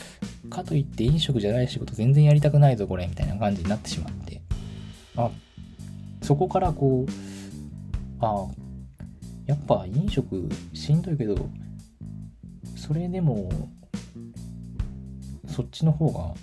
[0.49, 4.41] かといって飲食じゃない仕事全然やりたくないぞこれみたいな感じになってしまって。
[5.17, 5.31] あ、
[6.23, 7.11] そこからこう、
[8.21, 8.47] あ、
[9.47, 11.49] やっぱ飲食しんどいけど、
[12.87, 13.51] それでも、
[15.49, 16.35] そっちの方が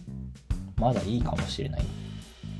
[0.76, 1.86] まだいいかもしれない。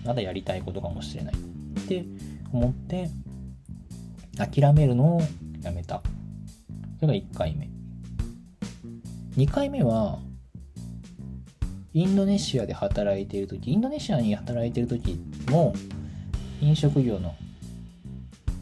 [0.06, 1.34] まだやりたいことかもしれない。
[1.34, 2.06] って
[2.54, 3.10] 思って、
[4.38, 5.22] 諦めるのを
[5.62, 6.02] やめた。
[7.02, 7.70] それが1回目。
[9.36, 10.20] 2回目は、
[11.94, 15.20] インドネシアで働いている時インドネシアに働いている時
[15.50, 15.74] も、
[16.62, 17.36] 飲食業の、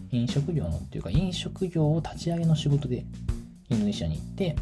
[0.10, 3.06] 飲食業のっていうか、飲食業を立ち上げの仕事で
[3.70, 4.56] インドネシアに行って、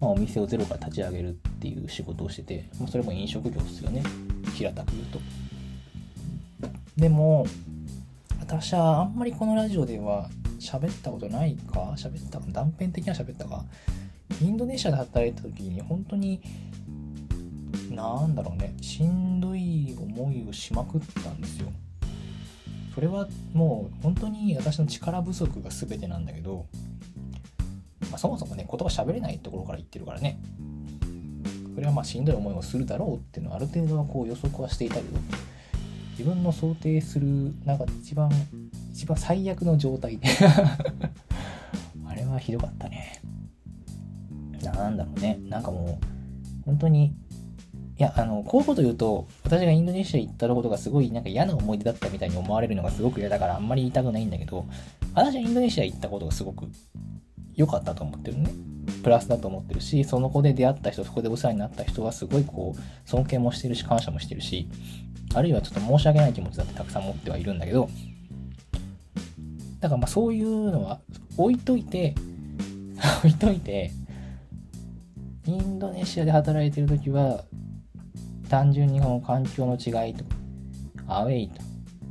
[0.00, 4.02] まあ、お店をゼロから立ち上げるっていう仕事をしてて、まあ、それも飲食業ですよね。
[4.54, 5.20] 平たく言うと。
[6.96, 7.46] でも、
[8.40, 10.28] 私はあんまりこのラジオでは
[10.60, 13.64] 喋ったことないか喋った断片的には喋ったか
[14.40, 16.40] インドネシアで働いた時に本当に
[17.90, 21.72] なんだろうねしんどい思いをしまくったんですよ
[22.94, 26.66] それはもう本当に私の力不足が全てなんだけど
[28.16, 30.40] まあ、そもそもね、言葉喋れないところから言ってるからね。
[31.74, 35.08] それはまあしんどい思いをするだろうっていうのはある程度はこう予測はしていたけど、
[36.12, 38.30] 自分の想定する中で一番、
[38.90, 40.18] 一番最悪の状態
[42.08, 43.20] あれはひどかったね。
[44.62, 45.38] なんだろうね。
[45.50, 46.04] なんかもう、
[46.64, 47.12] 本当に、い
[47.98, 54.64] や、あの、こういうこと言うと、私がインドネシア行ったことがすごいなんか嫌な思い出だったみたいに思われるのがすごく嫌だからあんまり言いたくないんだけど、
[55.12, 56.66] 私はインドネシア行ったことがすごく
[57.56, 58.50] 良かったと思ってるね。
[59.02, 64.68] プラスだと思ってるし、その子で出会った人、そこでお世話になった人はすごいこう、尊敬もしてるし、感謝もしてるし、
[65.34, 67.88] あるいはちょっと申し訳ない気持ちだってたくさん持ってはいるんだけど、
[69.80, 71.00] だからまあそういうのは
[71.36, 72.14] 置いといて、
[73.20, 73.90] 置いといて、
[75.46, 77.44] インドネシアで働いてる時は、
[78.48, 80.36] 単純にこの環境の違いとか、
[81.06, 81.60] アウェイと、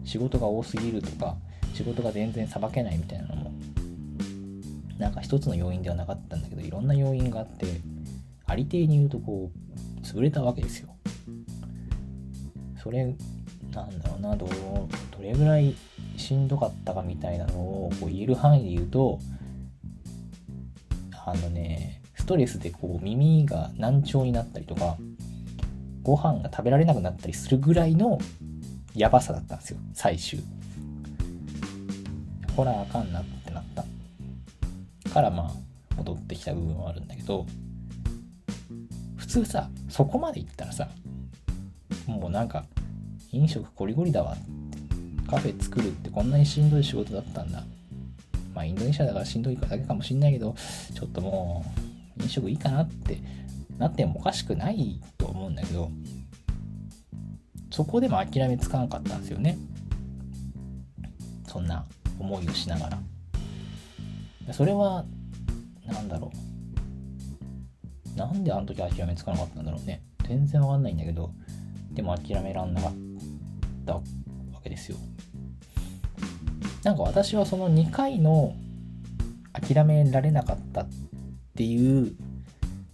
[0.03, 1.37] 仕事が多すぎるとか、
[1.73, 3.51] 仕事が全然さばけないみたいなのも
[4.97, 7.65] なんか一つの要因ではなかったんだけどいろんな要因があって
[8.45, 10.95] ありていに言うとこう潰れたわけですよ。
[12.81, 13.15] それ
[13.73, 15.75] なんだろうなどどれぐらい
[16.17, 19.19] しんどかったかみたいなのをこう言える範囲で言うと
[21.25, 24.97] あのねストレスでこう耳が難聴になったりとか
[26.03, 28.19] ご飯が食べられなくなったりするぐらいの
[28.93, 30.39] やばさだったんですよ最終。
[32.55, 33.34] ほらあかんなって。
[35.15, 35.51] からまあ
[35.95, 37.45] 戻ってきた部分はあるんだけど
[39.15, 40.89] 普通さそこまで行ったらさ
[42.05, 42.65] もうなんか
[43.31, 44.35] 飲食ゴリゴリだわ
[45.29, 47.63] カフェ作るってこんなにしんどい仕事だったんだ
[48.53, 50.53] まあインドネシアだからしんどいだけかもしんないけど
[50.93, 51.63] ちょっとも
[52.19, 53.17] う飲食いいかなって
[53.77, 55.91] なってもおかしくないと思うんだけど
[57.71, 59.57] そこでも諦めつかなかったんですよね
[61.47, 61.85] そんな
[62.19, 63.14] 思いをしながら。
[64.53, 65.05] それは、
[65.85, 66.31] なんだろ
[68.15, 68.17] う。
[68.17, 70.03] なんであの時諦めつかなかったんだろうね。
[70.27, 71.31] 全然わかんないんだけど、
[71.91, 72.93] でも諦めらんなかっ
[73.85, 74.01] たわ
[74.63, 74.97] けですよ。
[76.83, 78.55] なんか私はその2回の
[79.53, 80.87] 諦められなかったっ
[81.57, 82.15] ていう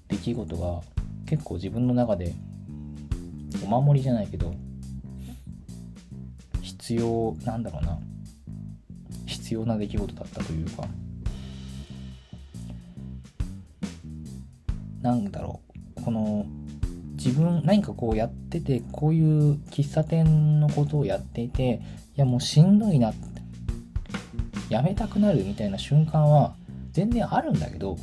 [0.07, 0.81] 出来事が
[1.25, 2.33] 結構自分の中で
[3.63, 4.53] お守りじゃないけど
[6.61, 7.99] 必要なんだろうな
[9.25, 10.85] 必要な出来事だったというか
[15.01, 15.61] なんだろ
[15.97, 16.03] う。
[16.03, 16.45] この
[17.13, 21.81] 自分何かこうやっててこういう喫茶店のことをやっていて
[22.15, 23.31] いやもうしんどいなって。
[24.69, 26.55] やめたくなるみたいな瞬間は
[26.93, 27.97] 全然あるんだけど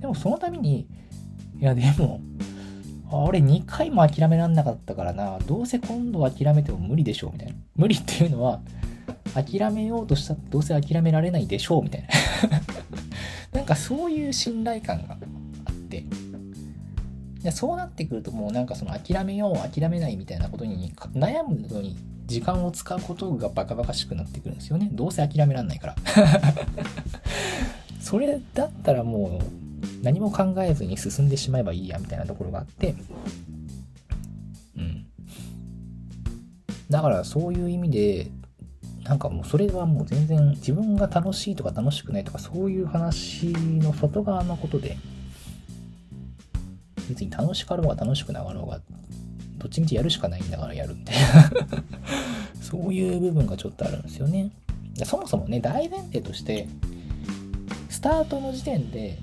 [0.00, 0.86] でもその度に
[1.58, 2.20] いやでも
[3.10, 5.38] 俺2回も諦めらんなかったからな。
[5.40, 7.54] どうせ今度諦めても無理でしょうみたいな。
[7.76, 8.60] 無理っていうのは
[9.34, 12.08] 諦めようとしたらどうせ諦められないでしょうみたいな。
[13.52, 15.16] なんかそういう信頼感が
[15.64, 16.04] あって。
[17.44, 24.88] でそうなってくるともうなんかその諦めよう諦めないみたいなことに悩むのに時間を使うことがバカバカしくなってくるんですよね。
[24.92, 25.94] どうせ諦めらんないから。
[28.00, 32.94] それだったらもう何も考えずに進んでしまえばいいやみたいなところがあって。
[34.78, 35.04] うん。
[36.88, 38.30] だからそういう意味で
[39.04, 44.96] なんかもうそれはもう全然自分が楽しいとか楽しくないとかそういう話の外側のことで
[47.08, 48.80] 別に楽しかろうが楽しくなかろうが
[49.58, 51.50] どっちみちやるしかないんだからやるみたいな
[52.60, 54.50] そういう部分がちょっとあるんですよね。
[55.04, 56.68] そもそもね大前提として
[57.88, 59.18] スタートの時点で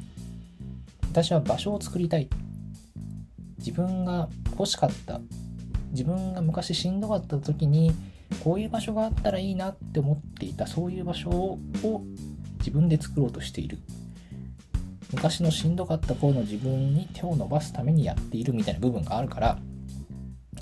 [1.12, 2.30] 私は場所を作りたい。
[3.58, 5.22] 自分が欲しかった。
[5.92, 7.94] 自分が昔しんどかった時に
[8.44, 11.60] こういう場所があったらいいなって思っていたそういう場所を
[12.60, 13.78] 自分で作ろうとしている。
[15.14, 19.60] 昔のしんどかった頃の自分に手を伸ばすためにやっているみたいな部分があるから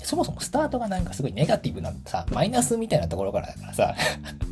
[0.02, 3.94] そもそもスタートがなんかすごいネガティブなさマイナスみたいなところからだからさ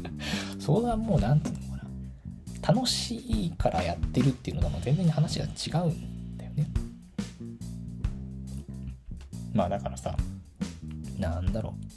[0.58, 1.88] それはもう何て言うのかな。
[2.74, 5.48] 楽しいからやってるっていうのとも全然話が違
[5.84, 6.68] うんだよね。
[9.54, 10.14] まあだからさ
[11.18, 11.87] なんだろう。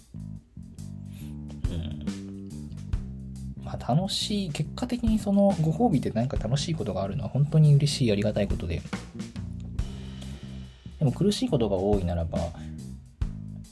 [3.71, 8.81] まあ、楽しい結果的にそのご褒美で何か楽しいことがあるのは本当に嬉しいありがたいことで。
[10.99, 12.37] でも苦しいことが多いならば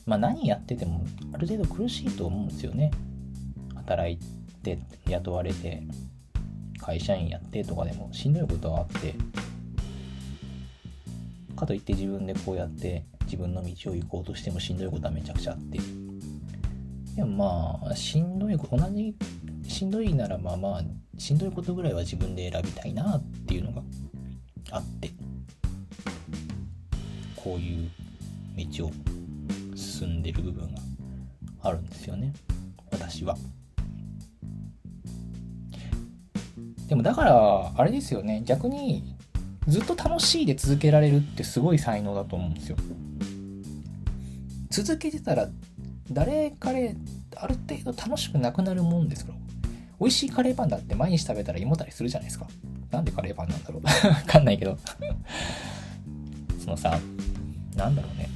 [0.07, 2.91] まあ何やっててもある程度苦しいと思うんですよね。
[3.75, 4.17] 働い
[4.63, 5.83] て雇われて
[6.79, 9.15] 会社員やってとかでもしんどいことはあって。
[11.55, 15.77] かといって自分でこうやって自分の道を行こうとしてもしんどいことはめちゃくちゃあって。
[17.15, 19.13] でもまあしんどい同じ
[19.79, 20.81] しんどいならまあまあ
[21.17, 23.81] しんどいことぐらいは自分で選びたいなっていうのが
[24.71, 25.09] あって
[27.37, 27.89] こういう
[28.57, 28.91] 道を
[29.77, 30.81] 進んでる部分が
[31.61, 32.33] あるんですよね。
[32.91, 33.37] 私は。
[36.89, 38.43] でもだからあれですよね。
[38.45, 39.15] 逆に
[39.69, 42.75] ずっと楽しいで続けられるってすごい才能だと思うんですよ。
[44.71, 45.47] 続けてたら
[46.11, 46.97] 誰彼
[47.37, 49.39] ある程度楽しくなくなるもんですから。
[49.99, 52.47] 美味しいカレーパンだって毎日食べたら胃もたれするじゃないですか。
[52.89, 53.83] なんでカレーパンなんだろう。
[54.07, 54.77] わかんないけど。
[56.63, 56.99] そのさ
[57.75, 58.29] なんだろうね。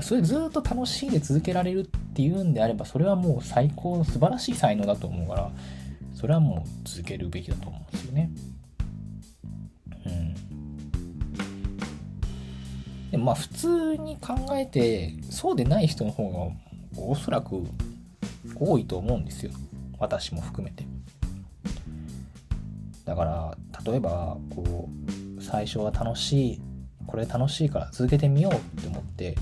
[0.00, 5.50] それずっと楽しいで続けられるっていうんであればそれはもう最高の素晴らしい才能だと思うから
[6.14, 8.30] それはもう続けるべきだと思うんですよね。
[10.06, 10.34] うん。
[13.10, 17.62] でまあ普通に考えてそうでない人の方がおそらく
[18.58, 19.52] 多いと思うんですよ。
[20.02, 20.84] 私も含めて。
[23.04, 24.88] だから例えばこ
[25.38, 26.62] う最初は楽しい
[27.06, 29.36] これ楽しいから続けてみようって思って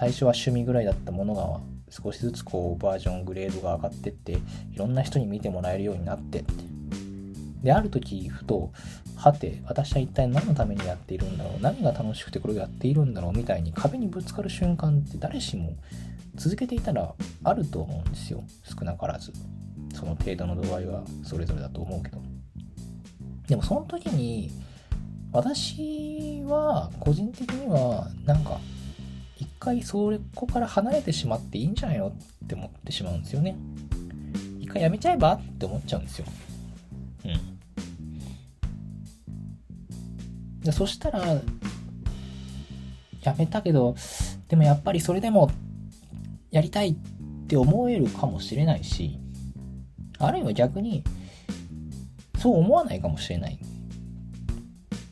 [0.00, 4.38] 最初は趣味ぐらいだったものが少しずつこうバージョングレードが上がってってい
[4.76, 6.44] ろんな人に見てもらえるようになって
[7.62, 8.72] である時ふと
[9.24, 15.76] はて私は一体何のためにやっているんだろう何が楽しくてこれをやっているんだろうみたいに壁にぶつかる瞬間って誰しも
[16.34, 18.42] 続けていたらあると思うんですよ。
[18.64, 19.32] 少なからず。
[19.94, 22.20] その程度の度合いはそれぞれだと思うけど。
[23.46, 24.50] でもその時に
[25.32, 28.58] 私は個人的にはなんか
[29.38, 32.12] 一回そこから離れてしまっていいんじゃないのっ
[32.46, 33.56] て思ってしまうんですよね。
[34.60, 36.26] 一回やめちゃえばって思っちゃうんですよ。
[37.24, 37.53] うん。
[40.64, 41.22] でそしたら
[43.22, 43.94] やめたけど
[44.48, 45.50] でもやっぱりそれでも
[46.50, 46.94] やりたいっ
[47.46, 49.18] て思えるかもしれないし
[50.18, 51.04] あるいは逆に
[52.38, 53.58] そう思わないかもしれない。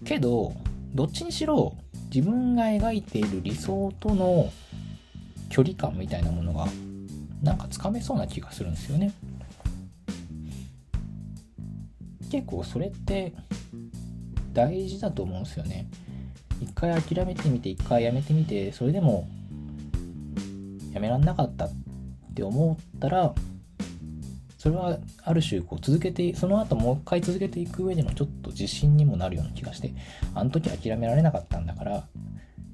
[0.04, 0.52] けど
[0.94, 1.76] どっちにしろ
[2.14, 4.52] 自分が描いている理想との
[5.48, 6.66] 距離感みたいなものが
[7.42, 9.12] なんかつかめそうな気がするんですよね。
[12.30, 13.32] 結構それって
[14.52, 15.88] 大事だと思うんですよね。
[16.60, 19.28] 一回諦めてみて一回やめてみてそれでも
[20.92, 21.70] やめらんなかったっ
[22.34, 23.34] て思ったら
[24.58, 29.92] それはある種こう続けてその後もう一回続けていく上でのちょっと自信にもなるような気がして
[30.36, 32.04] あの時諦められなかったんだから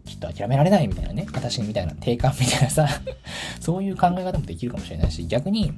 [0.04, 2.88] きっと諦められないみたいなね私みたいな定感みたいなさ
[3.60, 5.72] そういう考え方もできるかもしれないし逆に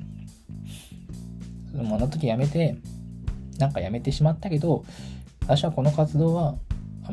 [1.79, 2.77] あの時やめて
[3.59, 4.85] なんかやめてしまったけど
[5.43, 6.57] 私はこの活動は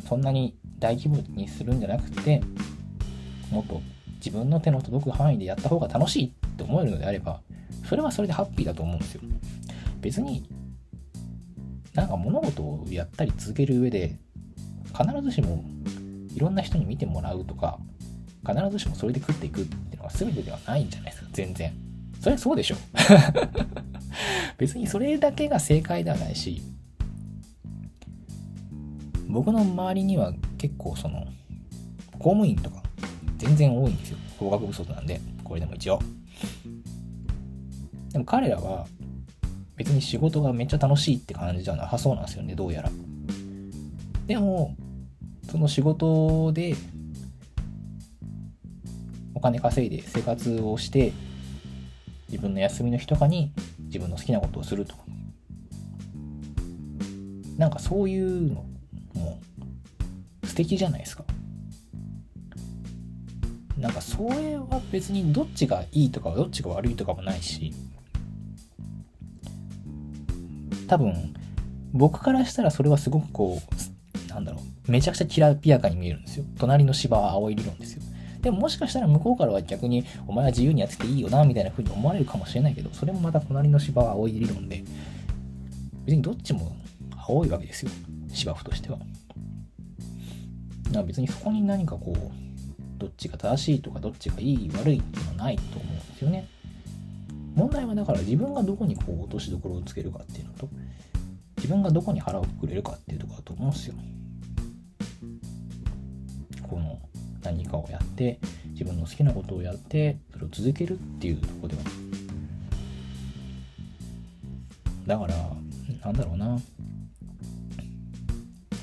[0.07, 2.41] そんなに大規模にするんじゃなくて
[3.49, 3.81] もっと
[4.15, 7.41] 自分の手の届く範囲でやった方が楽しいって思えるのであれば
[7.87, 9.21] それはそれでハッピーだと思うんですよ
[10.01, 10.47] 別に
[11.93, 14.19] なんか物事をやったり続ける上で
[14.95, 15.63] 必ずしも
[16.37, 17.79] いろんな人に見てもらうとか、
[18.47, 21.73] 必ずしもそれで食っていくっていうのは全てではないんじゃないですか、全然。
[22.19, 22.75] それはそうでしょ。
[24.59, 26.61] 別にそれだけが正解ではないし、
[29.37, 31.27] 僕の周りには結構その、
[32.13, 32.81] 公務員とか
[33.37, 34.17] 全然多いんですよ。
[34.39, 35.99] 合格不足なんで、これでも一応。
[38.11, 38.87] でも彼らは
[39.75, 42.89] 別に仕事がめっちゃ楽しいって感じじゃなさそうなんですよね、どうやら。
[44.25, 44.75] でも、
[45.51, 46.75] その仕事で
[49.35, 51.13] お金稼いで生活をして
[52.27, 55.03] 自分の休みの日とかに自分の好きなことをするとか
[57.55, 58.65] なんかそういうの
[60.57, 61.23] 敵じゃないですか。
[63.77, 67.75] なんかそれは別にどっちがいいとかどっちが悪いとかもないし。
[70.87, 71.35] 多分
[71.93, 74.91] 僕からしたらそれはすごくこうなんだろう。
[74.91, 76.45] めちゃくちゃきらびやかに見えるんですよ。
[76.57, 78.01] 隣の芝は青い理論ですよ。
[78.41, 84.83] でももしかしたら向こうからは逆にお前は自由にやってていいよなみたいな風に思われるかもしれないけどそれもまた隣の芝は青い理論で
[86.05, 86.75] 別にどっちも
[87.27, 87.91] 青いわけですよ。
[88.31, 88.97] 芝生としては。
[90.91, 92.31] だ別にそこに何かこう
[92.97, 96.47] どっちが正しいとかどっちがいい悪いっていうのはないと思うんですよね。
[97.55, 100.69] 問題はだから自分がどこにこう落としどころをつけるかっていうのと
[101.57, 103.95] 自分がどこに腹をくれるかっていうとこだと思うんですよ。
[106.69, 106.99] この
[107.41, 108.39] 何かをやって
[108.71, 111.81] 自分の好きなことをやってそれを続けるっていうとこでは。
[115.07, 115.35] だから
[116.03, 116.59] なんだろうな。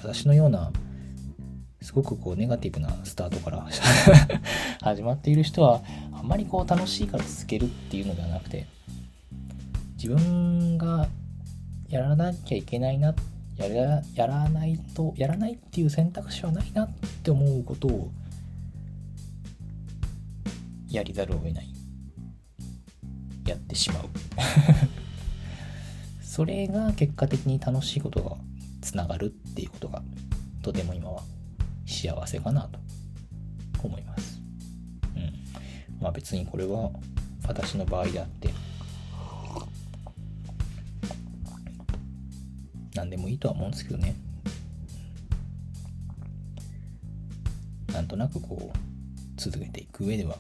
[0.03, 0.71] 私のような
[1.85, 3.69] すごくこうネガティブなスタートから
[4.81, 5.83] 始まっている人は
[6.13, 8.67] あんまりこう楽しいから続けるっていうのではなくて
[10.03, 11.11] 自分が
[11.91, 13.15] やらなきゃいけないな
[13.59, 16.89] やらやらないとやらないっていう選択肢はないなっ
[17.23, 18.11] て思うことを
[20.89, 21.69] やりざるを得ない。
[23.47, 24.09] やってしまう。
[26.25, 28.37] それが結果的に楽しいことが
[28.81, 30.03] つながるっていうことが
[30.63, 31.23] とても今は
[32.05, 32.79] 幸せかなと
[33.83, 34.41] 思います。
[35.17, 35.33] うん。
[36.01, 36.91] まあ別にこれは
[37.49, 38.51] 私の場合であって
[42.95, 44.15] 何でもいいとは思うんですけどね。
[47.93, 48.79] なんとなくこう
[49.37, 50.37] 続けていく上では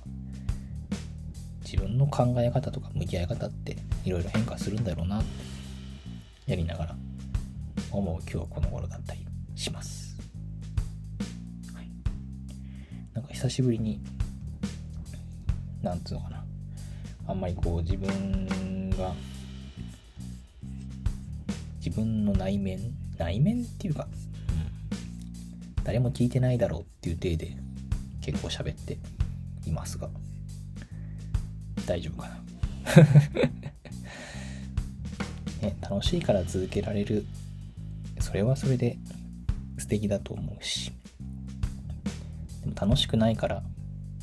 [1.62, 6.96] 自分の考え方とか向き合い方っていろいろ変化するんだろうなってやりながら
[7.92, 10.03] 思う今日この頃だったりします。
[13.34, 14.00] 久しぶりに
[15.82, 16.44] なんつうのかな。
[17.26, 19.12] あんまりこう自分が
[21.84, 22.78] 自分の内面
[23.18, 24.06] 内面っていうか、
[25.76, 27.56] うん、誰も聞いてないだろうっていう体で
[28.22, 28.98] 結構喋って
[29.66, 30.08] いますが
[31.86, 32.38] 大丈夫かな。
[35.68, 37.26] ね、楽しいから続けられる。
[38.20, 38.96] それはそれで
[39.76, 40.92] 素敵だと思うし。
[42.80, 43.62] 楽しくないから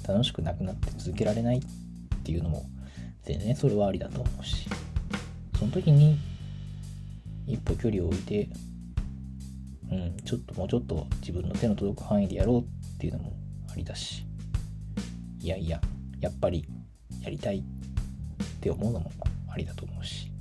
[0.07, 1.61] 楽しくなくなって続けられないっ
[2.23, 2.65] ていうのも
[3.23, 4.67] 全然それはありだと思うし
[5.57, 6.17] その時に
[7.47, 8.49] 一歩距離を置いて
[9.91, 12.63] うんちょっともうちょっと自分の手の届く範囲でやろうっ
[12.97, 13.33] ていうのも
[13.71, 14.25] ありだし
[15.41, 15.81] いやいや
[16.19, 16.65] やっぱり
[17.21, 17.63] やりたいっ
[18.61, 19.11] て思うのも
[19.49, 20.31] ありだと思うし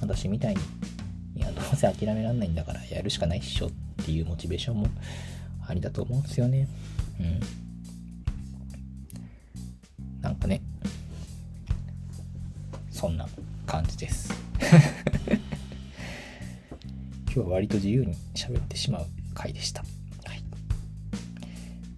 [0.00, 0.60] 私みたいに
[1.36, 3.70] いやどうせ諦めらんないんだからやるしかないっしょっ
[4.04, 4.88] ていうモチベーションも
[5.66, 6.68] ありだと思うんですよね。
[7.20, 7.40] うん
[10.20, 10.62] なんかね
[12.90, 13.26] そんな
[13.66, 14.32] 感じです
[17.26, 19.84] 今日は割と自由に喋ってしまう回でした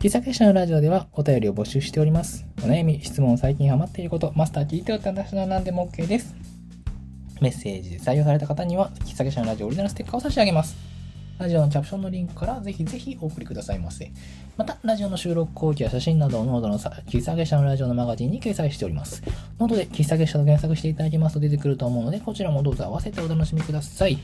[0.07, 2.47] 喫茶結社のラジオではお便りを募集しております。
[2.59, 6.37] お悩み、質問、最近ハマっていること、マスター聞いてよって話な何でも OK です。
[7.41, 10.86] メッセージで採用された方には、喫茶結社のラジオオリジナルステッカーを差し上げます。
[11.39, 14.11] ラジオのキャプションのリンクからぜひぜひお送りくださいませ。
[14.57, 19.22] また、ラジオの収録後記や写真などをノートの喫茶結社のラジオのマガジンに掲載しております。
[19.59, 24.18] ノートで喫茶結社と検索していただきますと出てくると思うので、こちらもどうぞ合わせてお楽しみください。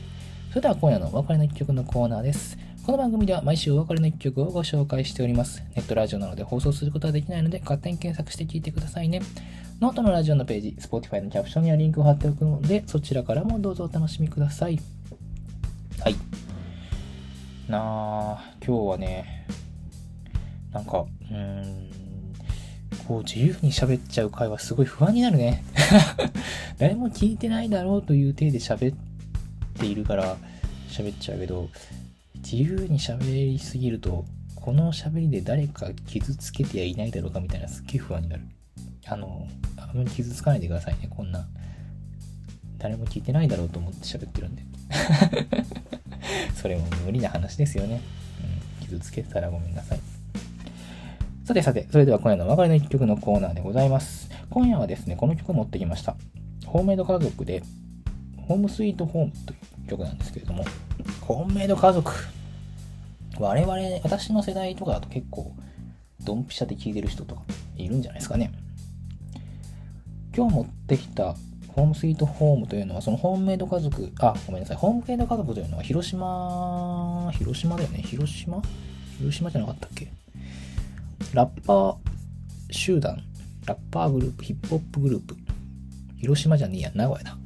[0.49, 2.57] それでは今夜のお別れの一曲のコーナーです。
[2.83, 5.63] この番組では毎週お別れの一曲をご紹介しております。
[5.75, 9.21] ネットラジオなので放送することはできないので、勝手に検索して聞いてくださいね。
[9.79, 14.79] ノートのラジオのページ、Spotify のキャプションにはリンクを貼っておくので、そちらからもどうぞお楽しみください。
[15.99, 16.15] はい。
[17.73, 19.47] なあ、今日はね、
[20.71, 21.91] なんか、うん、
[23.07, 25.63] こう自由に喋っちゃう会話すごい不安になるね。
[26.77, 28.97] 誰も聞いてないだろうという体で喋っ
[29.79, 30.37] ているから
[30.87, 31.67] 喋っちゃうけど、
[32.35, 38.43] 自由に喋りすぎるとこの喋りで誰か傷つけてはいないだろうかみたいなすっげえ不安になる。
[39.07, 39.47] あの
[39.77, 41.47] あんまり傷つかないでくださいねこんな。
[42.77, 44.63] 誰も聞いてないだろうと思って喋ってるんで。
[46.55, 48.01] それも無理な話ですよね、
[48.81, 49.99] うん、傷つけたらごめんなさい
[51.45, 54.29] さてさて、それでは今夜の別れの一曲のコーナーでございます。
[54.49, 56.15] 今夜はですね、この曲を持ってきました。
[56.65, 57.61] ホームメイド家族で、
[58.47, 59.57] ホームスイートホームとい
[59.87, 60.63] う曲なんですけれども、
[61.19, 62.13] ホームメイド家族。
[63.37, 65.53] 我々、私の世代とかだと結構、
[66.21, 67.41] ドンピシャで聴いてる人とか
[67.75, 68.53] いるんじゃないですかね。
[70.33, 71.35] 今日持ってきた
[71.75, 78.61] ホームスイートホームというのは、そのホームメイド家族、あ、ごめんなさい、ホームメイド家族というのは広島、広島だよね広島？
[79.17, 80.07] 広島じゃなかったっけ？
[81.33, 81.95] ラッパー
[82.71, 83.23] 集団、
[83.65, 85.35] ラッパーグループ、ヒップホップグループ。
[86.17, 87.37] 広島じゃねえや、名古屋だ。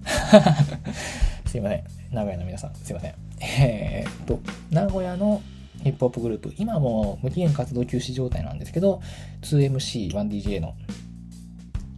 [1.48, 1.84] すいません。
[2.12, 3.14] 名古屋の皆さん、すいません。
[3.40, 5.42] えー、っと、名古屋の
[5.84, 9.02] ヒップホップグループ、今も無期限活動休止状態なんですけど、
[9.42, 10.76] 2MC、1DJ の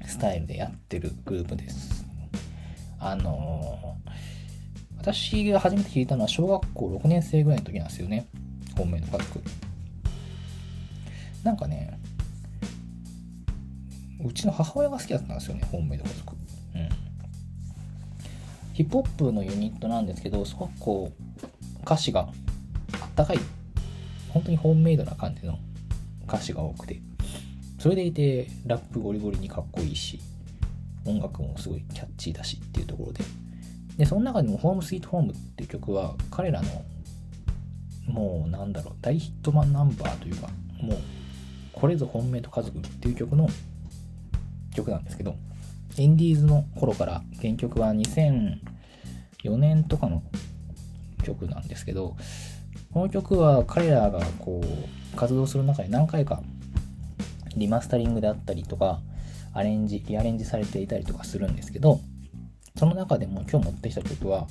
[0.05, 1.98] スタイルでやってるグループです。
[2.99, 4.09] あのー、
[4.97, 8.27] 私が初めて聞いたのは小学校6年生ぐらいの時なんですよね。
[8.77, 9.41] 本命の家族。
[11.43, 11.99] なんかね、
[14.23, 16.35] うちの母親が好きだったんですよね、ホームメイド家族。
[16.75, 16.89] うん。
[18.73, 22.21] ヒップホップのユニットなんですけど、すごくこう、歌詞が
[23.01, 23.39] あったかい、
[24.29, 25.57] 本当にホームメイドな感じの
[26.27, 27.01] 歌詞が多くて、
[27.79, 30.19] それでいて、ラップゴリゴリにかっこいいし、
[31.05, 33.23] 音楽もすごいキャッチーだしっていうところで、
[33.97, 36.67] で、その中でも、ホームスイートホームっていう曲は、彼らの、
[38.07, 40.47] もうなんだろう、大ヒットマンナンバーというか、
[40.81, 40.97] もう
[41.73, 43.47] これぞ本命と家族っていう曲の
[44.73, 45.35] 曲なんですけど、
[45.97, 50.23] インディーズの頃から原曲は2004年とかの
[51.23, 52.15] 曲なんですけど、
[52.93, 56.41] この曲は彼らがこう活動する中で何回か
[57.55, 59.01] リマスタリングであったりとか、
[59.59, 61.99] アレンジ、リアレンジされていたりとかするんですけど、
[62.77, 64.47] その中でも今日持ってきた曲は、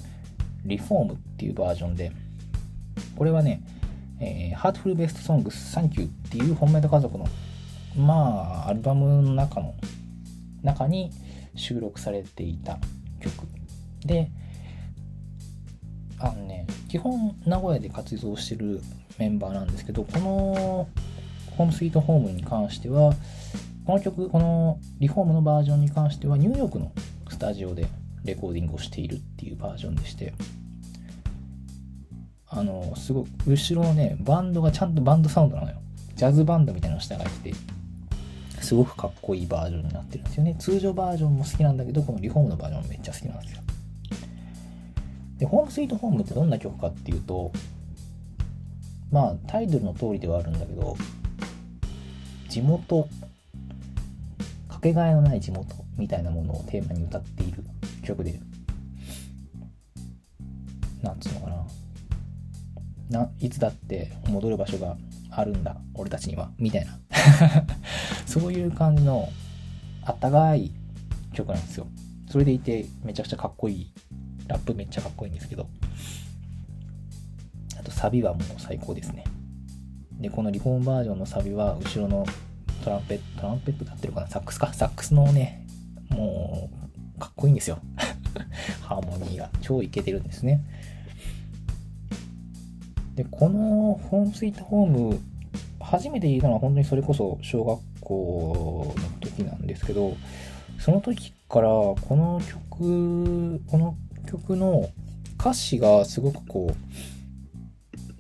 [0.67, 2.13] リフォームっていうバージョンで、
[3.17, 3.63] これはね、
[4.21, 7.27] えー、 Heartful Best Song Thank You っていう本命と家族の、
[7.97, 9.75] まあ、アルバムの中の、
[10.63, 11.11] 中に
[11.55, 12.79] 収録されていた
[13.21, 13.47] 曲。
[14.05, 14.31] で、
[16.19, 18.83] あのね、基本名古屋で活動してる
[19.17, 20.87] メンバーなんですけど、この
[21.57, 23.15] ホームスイートホームに関しては、
[23.89, 26.93] この曲、このリフォームのバージョンに関してはニューヨークの
[27.31, 27.87] スタジオで
[28.23, 30.35] レコーディングをしているっていうバージョンでして、
[32.51, 35.79] あの、すごく、後ろのね、バンドがちゃんとバンドサウンドなのよ。
[36.17, 37.57] ジャズバンドみたいなの下がいてて、
[38.61, 40.55] すごくかっこいいバージョンになってるんですよね。
[40.59, 43.63] 通常バージョンも好きなんだけど、このリフォームのバージョンもめっちゃ好きなんですよ。
[45.39, 47.53] で、ホームスイートホームってどんな曲かっていうと、
[49.11, 50.95] まあ、タイトルの通りではあるんだけど、
[52.51, 53.09] 地元、
[54.79, 57.65] かけがえのない地元みたいなものをテーマに歌っている
[58.05, 58.39] 曲で、
[61.03, 61.47] なんつうのか
[63.11, 63.19] な。
[63.25, 64.97] ないつだって戻る場所が
[65.31, 66.97] あるんだ俺たちにはみたいな。
[68.25, 69.29] そういう感じの
[70.05, 70.71] あったかい
[71.33, 71.89] 曲なんですよ。
[72.31, 73.93] それでいてめちゃくちゃかっこいい。
[74.47, 75.69] ラップめっちゃかっこいいんですけど。
[77.77, 79.25] あとサビはもう最高ですね。
[80.21, 82.25] でこのリフォームバージョンのサビは後ろの
[82.89, 84.29] トランペットトランペットだってるかな？
[84.29, 84.73] サックスか？
[84.73, 85.67] サックスのね
[86.09, 86.71] も
[87.17, 87.81] うかっこいいんですよ。
[88.81, 89.51] ハーモニーが。
[89.61, 90.65] 超イケてるんですね。
[93.15, 95.19] で、このホームスイートホーム、
[95.81, 100.17] 初めて聞いたのは本当にそれこそ小学校の時なんですけど、
[100.79, 104.89] その時からこの曲、この曲の
[105.39, 106.73] 歌詞がすごくこ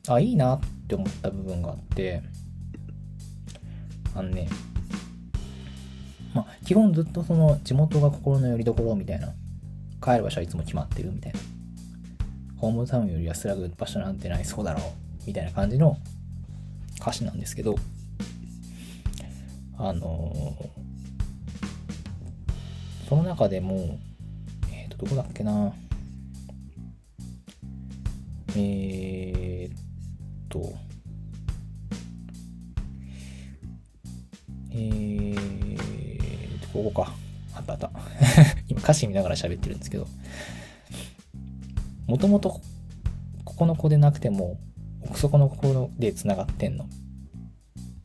[0.08, 2.22] う、あ、いいなって思った部分があって、
[4.18, 4.48] あのね、
[6.34, 9.28] まあ、基本ずっとその地元が心の拠り所みたいな、
[10.02, 11.38] 帰る場所はいつも決まってるみたいな。
[12.56, 14.82] ホームタウンより安らぐ場所なんてないそうだろう
[15.28, 15.96] みたいな感じの。
[17.00, 17.76] 歌詞なんですけど。
[19.76, 24.00] あのー、その中でも
[24.72, 25.72] えっ、ー、とどこだっけな。
[28.56, 29.76] えー、っ
[30.48, 30.87] と
[34.78, 37.12] えー、ここか。
[37.54, 37.90] あったあった。
[38.68, 40.06] 今歌詞見ながら喋ってるんですけど。
[42.06, 42.60] もともと
[43.44, 44.58] ここの子でなくても
[45.02, 46.84] 奥底の子で繋がってんの。
[46.84, 46.88] っ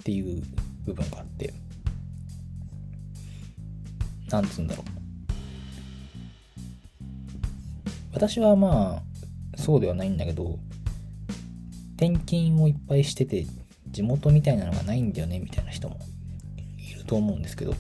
[0.03, 0.43] ていう
[0.85, 1.53] 部分があって。
[4.29, 4.85] なんつうんだろう。
[8.13, 9.03] 私はま
[9.55, 10.59] あそうではないんだけど
[11.97, 13.45] 転勤をいっぱいしてて、
[13.89, 15.99] 地元みたいなのがないんだよね、みたいな人も
[17.13, 17.75] と思うんですけど、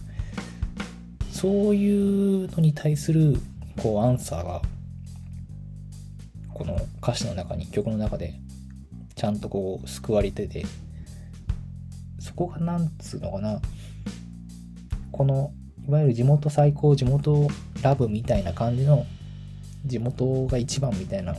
[1.31, 3.35] そういうのに対する、
[3.81, 4.61] こう、アンサーが、
[6.53, 8.35] この歌詞の中に、曲の中で、
[9.15, 10.67] ちゃんとこう、救われてて、
[12.19, 13.59] そこがなんつうのかな、
[15.11, 15.51] この、
[15.87, 17.47] いわゆる地元最高、地元
[17.81, 19.07] ラブみたいな感じの、
[19.83, 21.35] 地元が一番みたいな、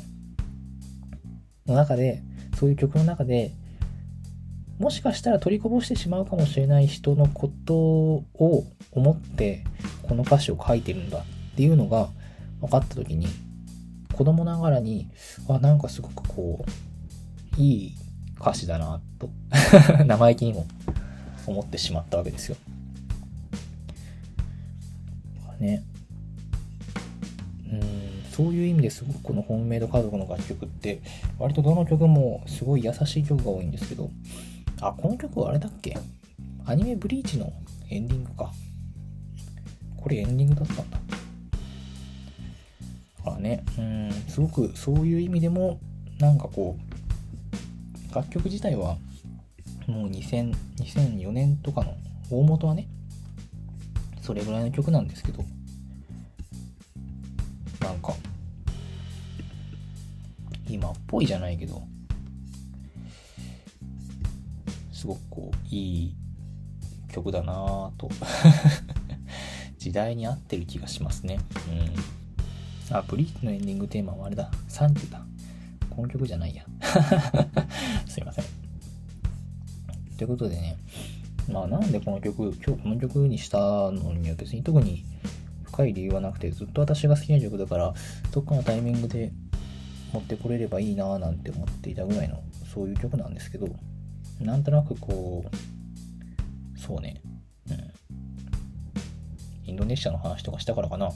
[1.66, 2.24] の中で、
[2.58, 3.52] そういう曲の中で、
[4.78, 9.64] もしかしたら取りこぼしてしまうかもしれない人のことを思って
[10.02, 11.22] この歌詞を書いてるんだっ
[11.56, 12.08] ていうのが
[12.60, 13.26] 分かった時に
[14.12, 15.08] 子供ながらに
[15.48, 16.64] あなんかすごくこ
[17.58, 17.94] ういい
[18.40, 19.30] 歌詞だなと
[20.04, 20.66] 生意気にも
[21.46, 22.56] 思ってしまったわけですよ。
[25.58, 25.82] ね。
[27.70, 27.80] うん
[28.30, 31.00] そういう意味ですごくこのホームメイド家族の楽曲って
[31.38, 34.10] 割とどの曲もすごい優しい曲が多いんですけど
[34.80, 35.96] あ、この曲はあれだっけ？
[36.66, 37.52] アニメブリーチの
[37.90, 38.52] エンディングか。
[39.96, 40.98] これエンディングだったんだ。
[43.18, 45.80] だからね、うん、すごくそういう意味でも、
[46.18, 46.76] なんかこ
[48.10, 48.96] う、楽曲自体は、
[49.86, 51.96] もう2000 2004年とかの
[52.30, 52.86] 大元はね、
[54.20, 55.44] それぐらいの曲なんですけど、
[57.80, 58.14] なんか、
[60.68, 61.82] 今っぽいじゃないけど、
[65.04, 66.16] すごくこういい
[67.12, 68.08] 曲だなぁと。
[69.78, 71.40] 時代に合ってる気がしますね。
[72.90, 72.96] うん。
[72.96, 74.50] あブリーチのエンディングテーマはあれだ。
[74.66, 75.22] サンキュだ。
[75.90, 76.64] この曲じゃないや。
[78.08, 78.44] すいません。
[80.16, 80.78] ということでね。
[81.52, 83.58] まあなんでこの曲今日この曲にした
[83.90, 85.04] のには別に特に
[85.64, 87.92] 深い理由はなくてずっと私が好きな曲だから
[88.32, 89.32] どっかのタイミングで
[90.14, 92.42] 持ってこれればいいなぁなんて思っていたぐらいの
[92.72, 93.68] そういう曲なんですけど。
[94.40, 97.20] なんとなくこう、そうね、
[97.70, 97.92] うん。
[99.64, 101.10] インドネシアの話とかしたからかな。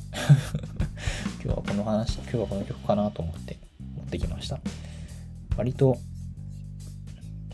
[1.43, 3.59] 今日はこの話、今日はこの曲かなと思って
[3.97, 4.61] 持ってきました。
[5.57, 5.99] 割と、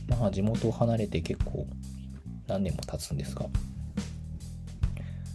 [0.09, 1.67] まあ地元を離れて結構
[2.47, 3.47] 何年も経つんですが、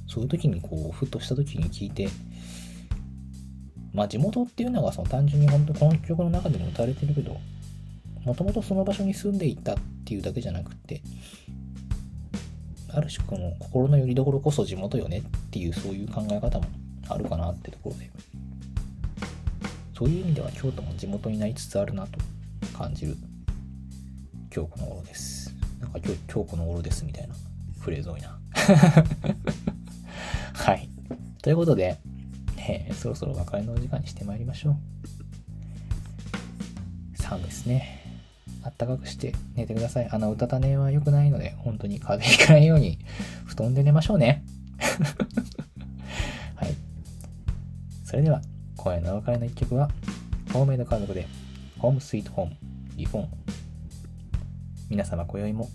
[0.08, 2.08] そういう時にこう、ふっとした時に聞いて、
[3.94, 7.38] まあ地元っていうのがその単純に本当この曲の中でも歌われてるけど、
[8.24, 9.78] もともとその場所に住んでいたっ
[10.10, 11.03] ていうだけじゃなくて、
[12.91, 16.66] ある種この心の拠り所こそ地元よねっていうそういう考え方も
[17.07, 18.10] あるかなってところで、
[19.95, 22.18] そういう意味では京都も地元になりつつあるなと
[22.76, 23.16] 感じる
[24.53, 25.53] 今日この頃です。
[25.80, 27.36] なんか今日、今日この頃ですみたいな
[27.80, 28.39] フレーズ多いな。
[30.53, 30.89] はい。
[31.43, 31.99] ということで、
[32.57, 34.76] えー、そろそろ別れのお時間にしてまいりましょう。
[37.22, 37.99] 3ですね。
[38.64, 40.10] あったかくして寝てください。
[40.12, 42.99] あの、うたた寝は良くないので、本当に風邪ひかないように、
[43.45, 44.43] 布団で寝ましょうね。
[46.55, 46.76] はい。
[48.03, 48.41] それでは、
[48.76, 49.89] 今夜のお別れの一曲は、
[50.53, 51.28] ホームメイド家族で、
[51.78, 52.55] ホームスイートホーム、
[52.95, 53.30] リフォーム。
[54.89, 55.70] 皆様今宵も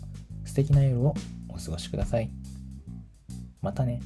[0.45, 1.15] 素敵な夜を
[1.49, 2.31] お過ごしください。
[3.63, 4.01] またね。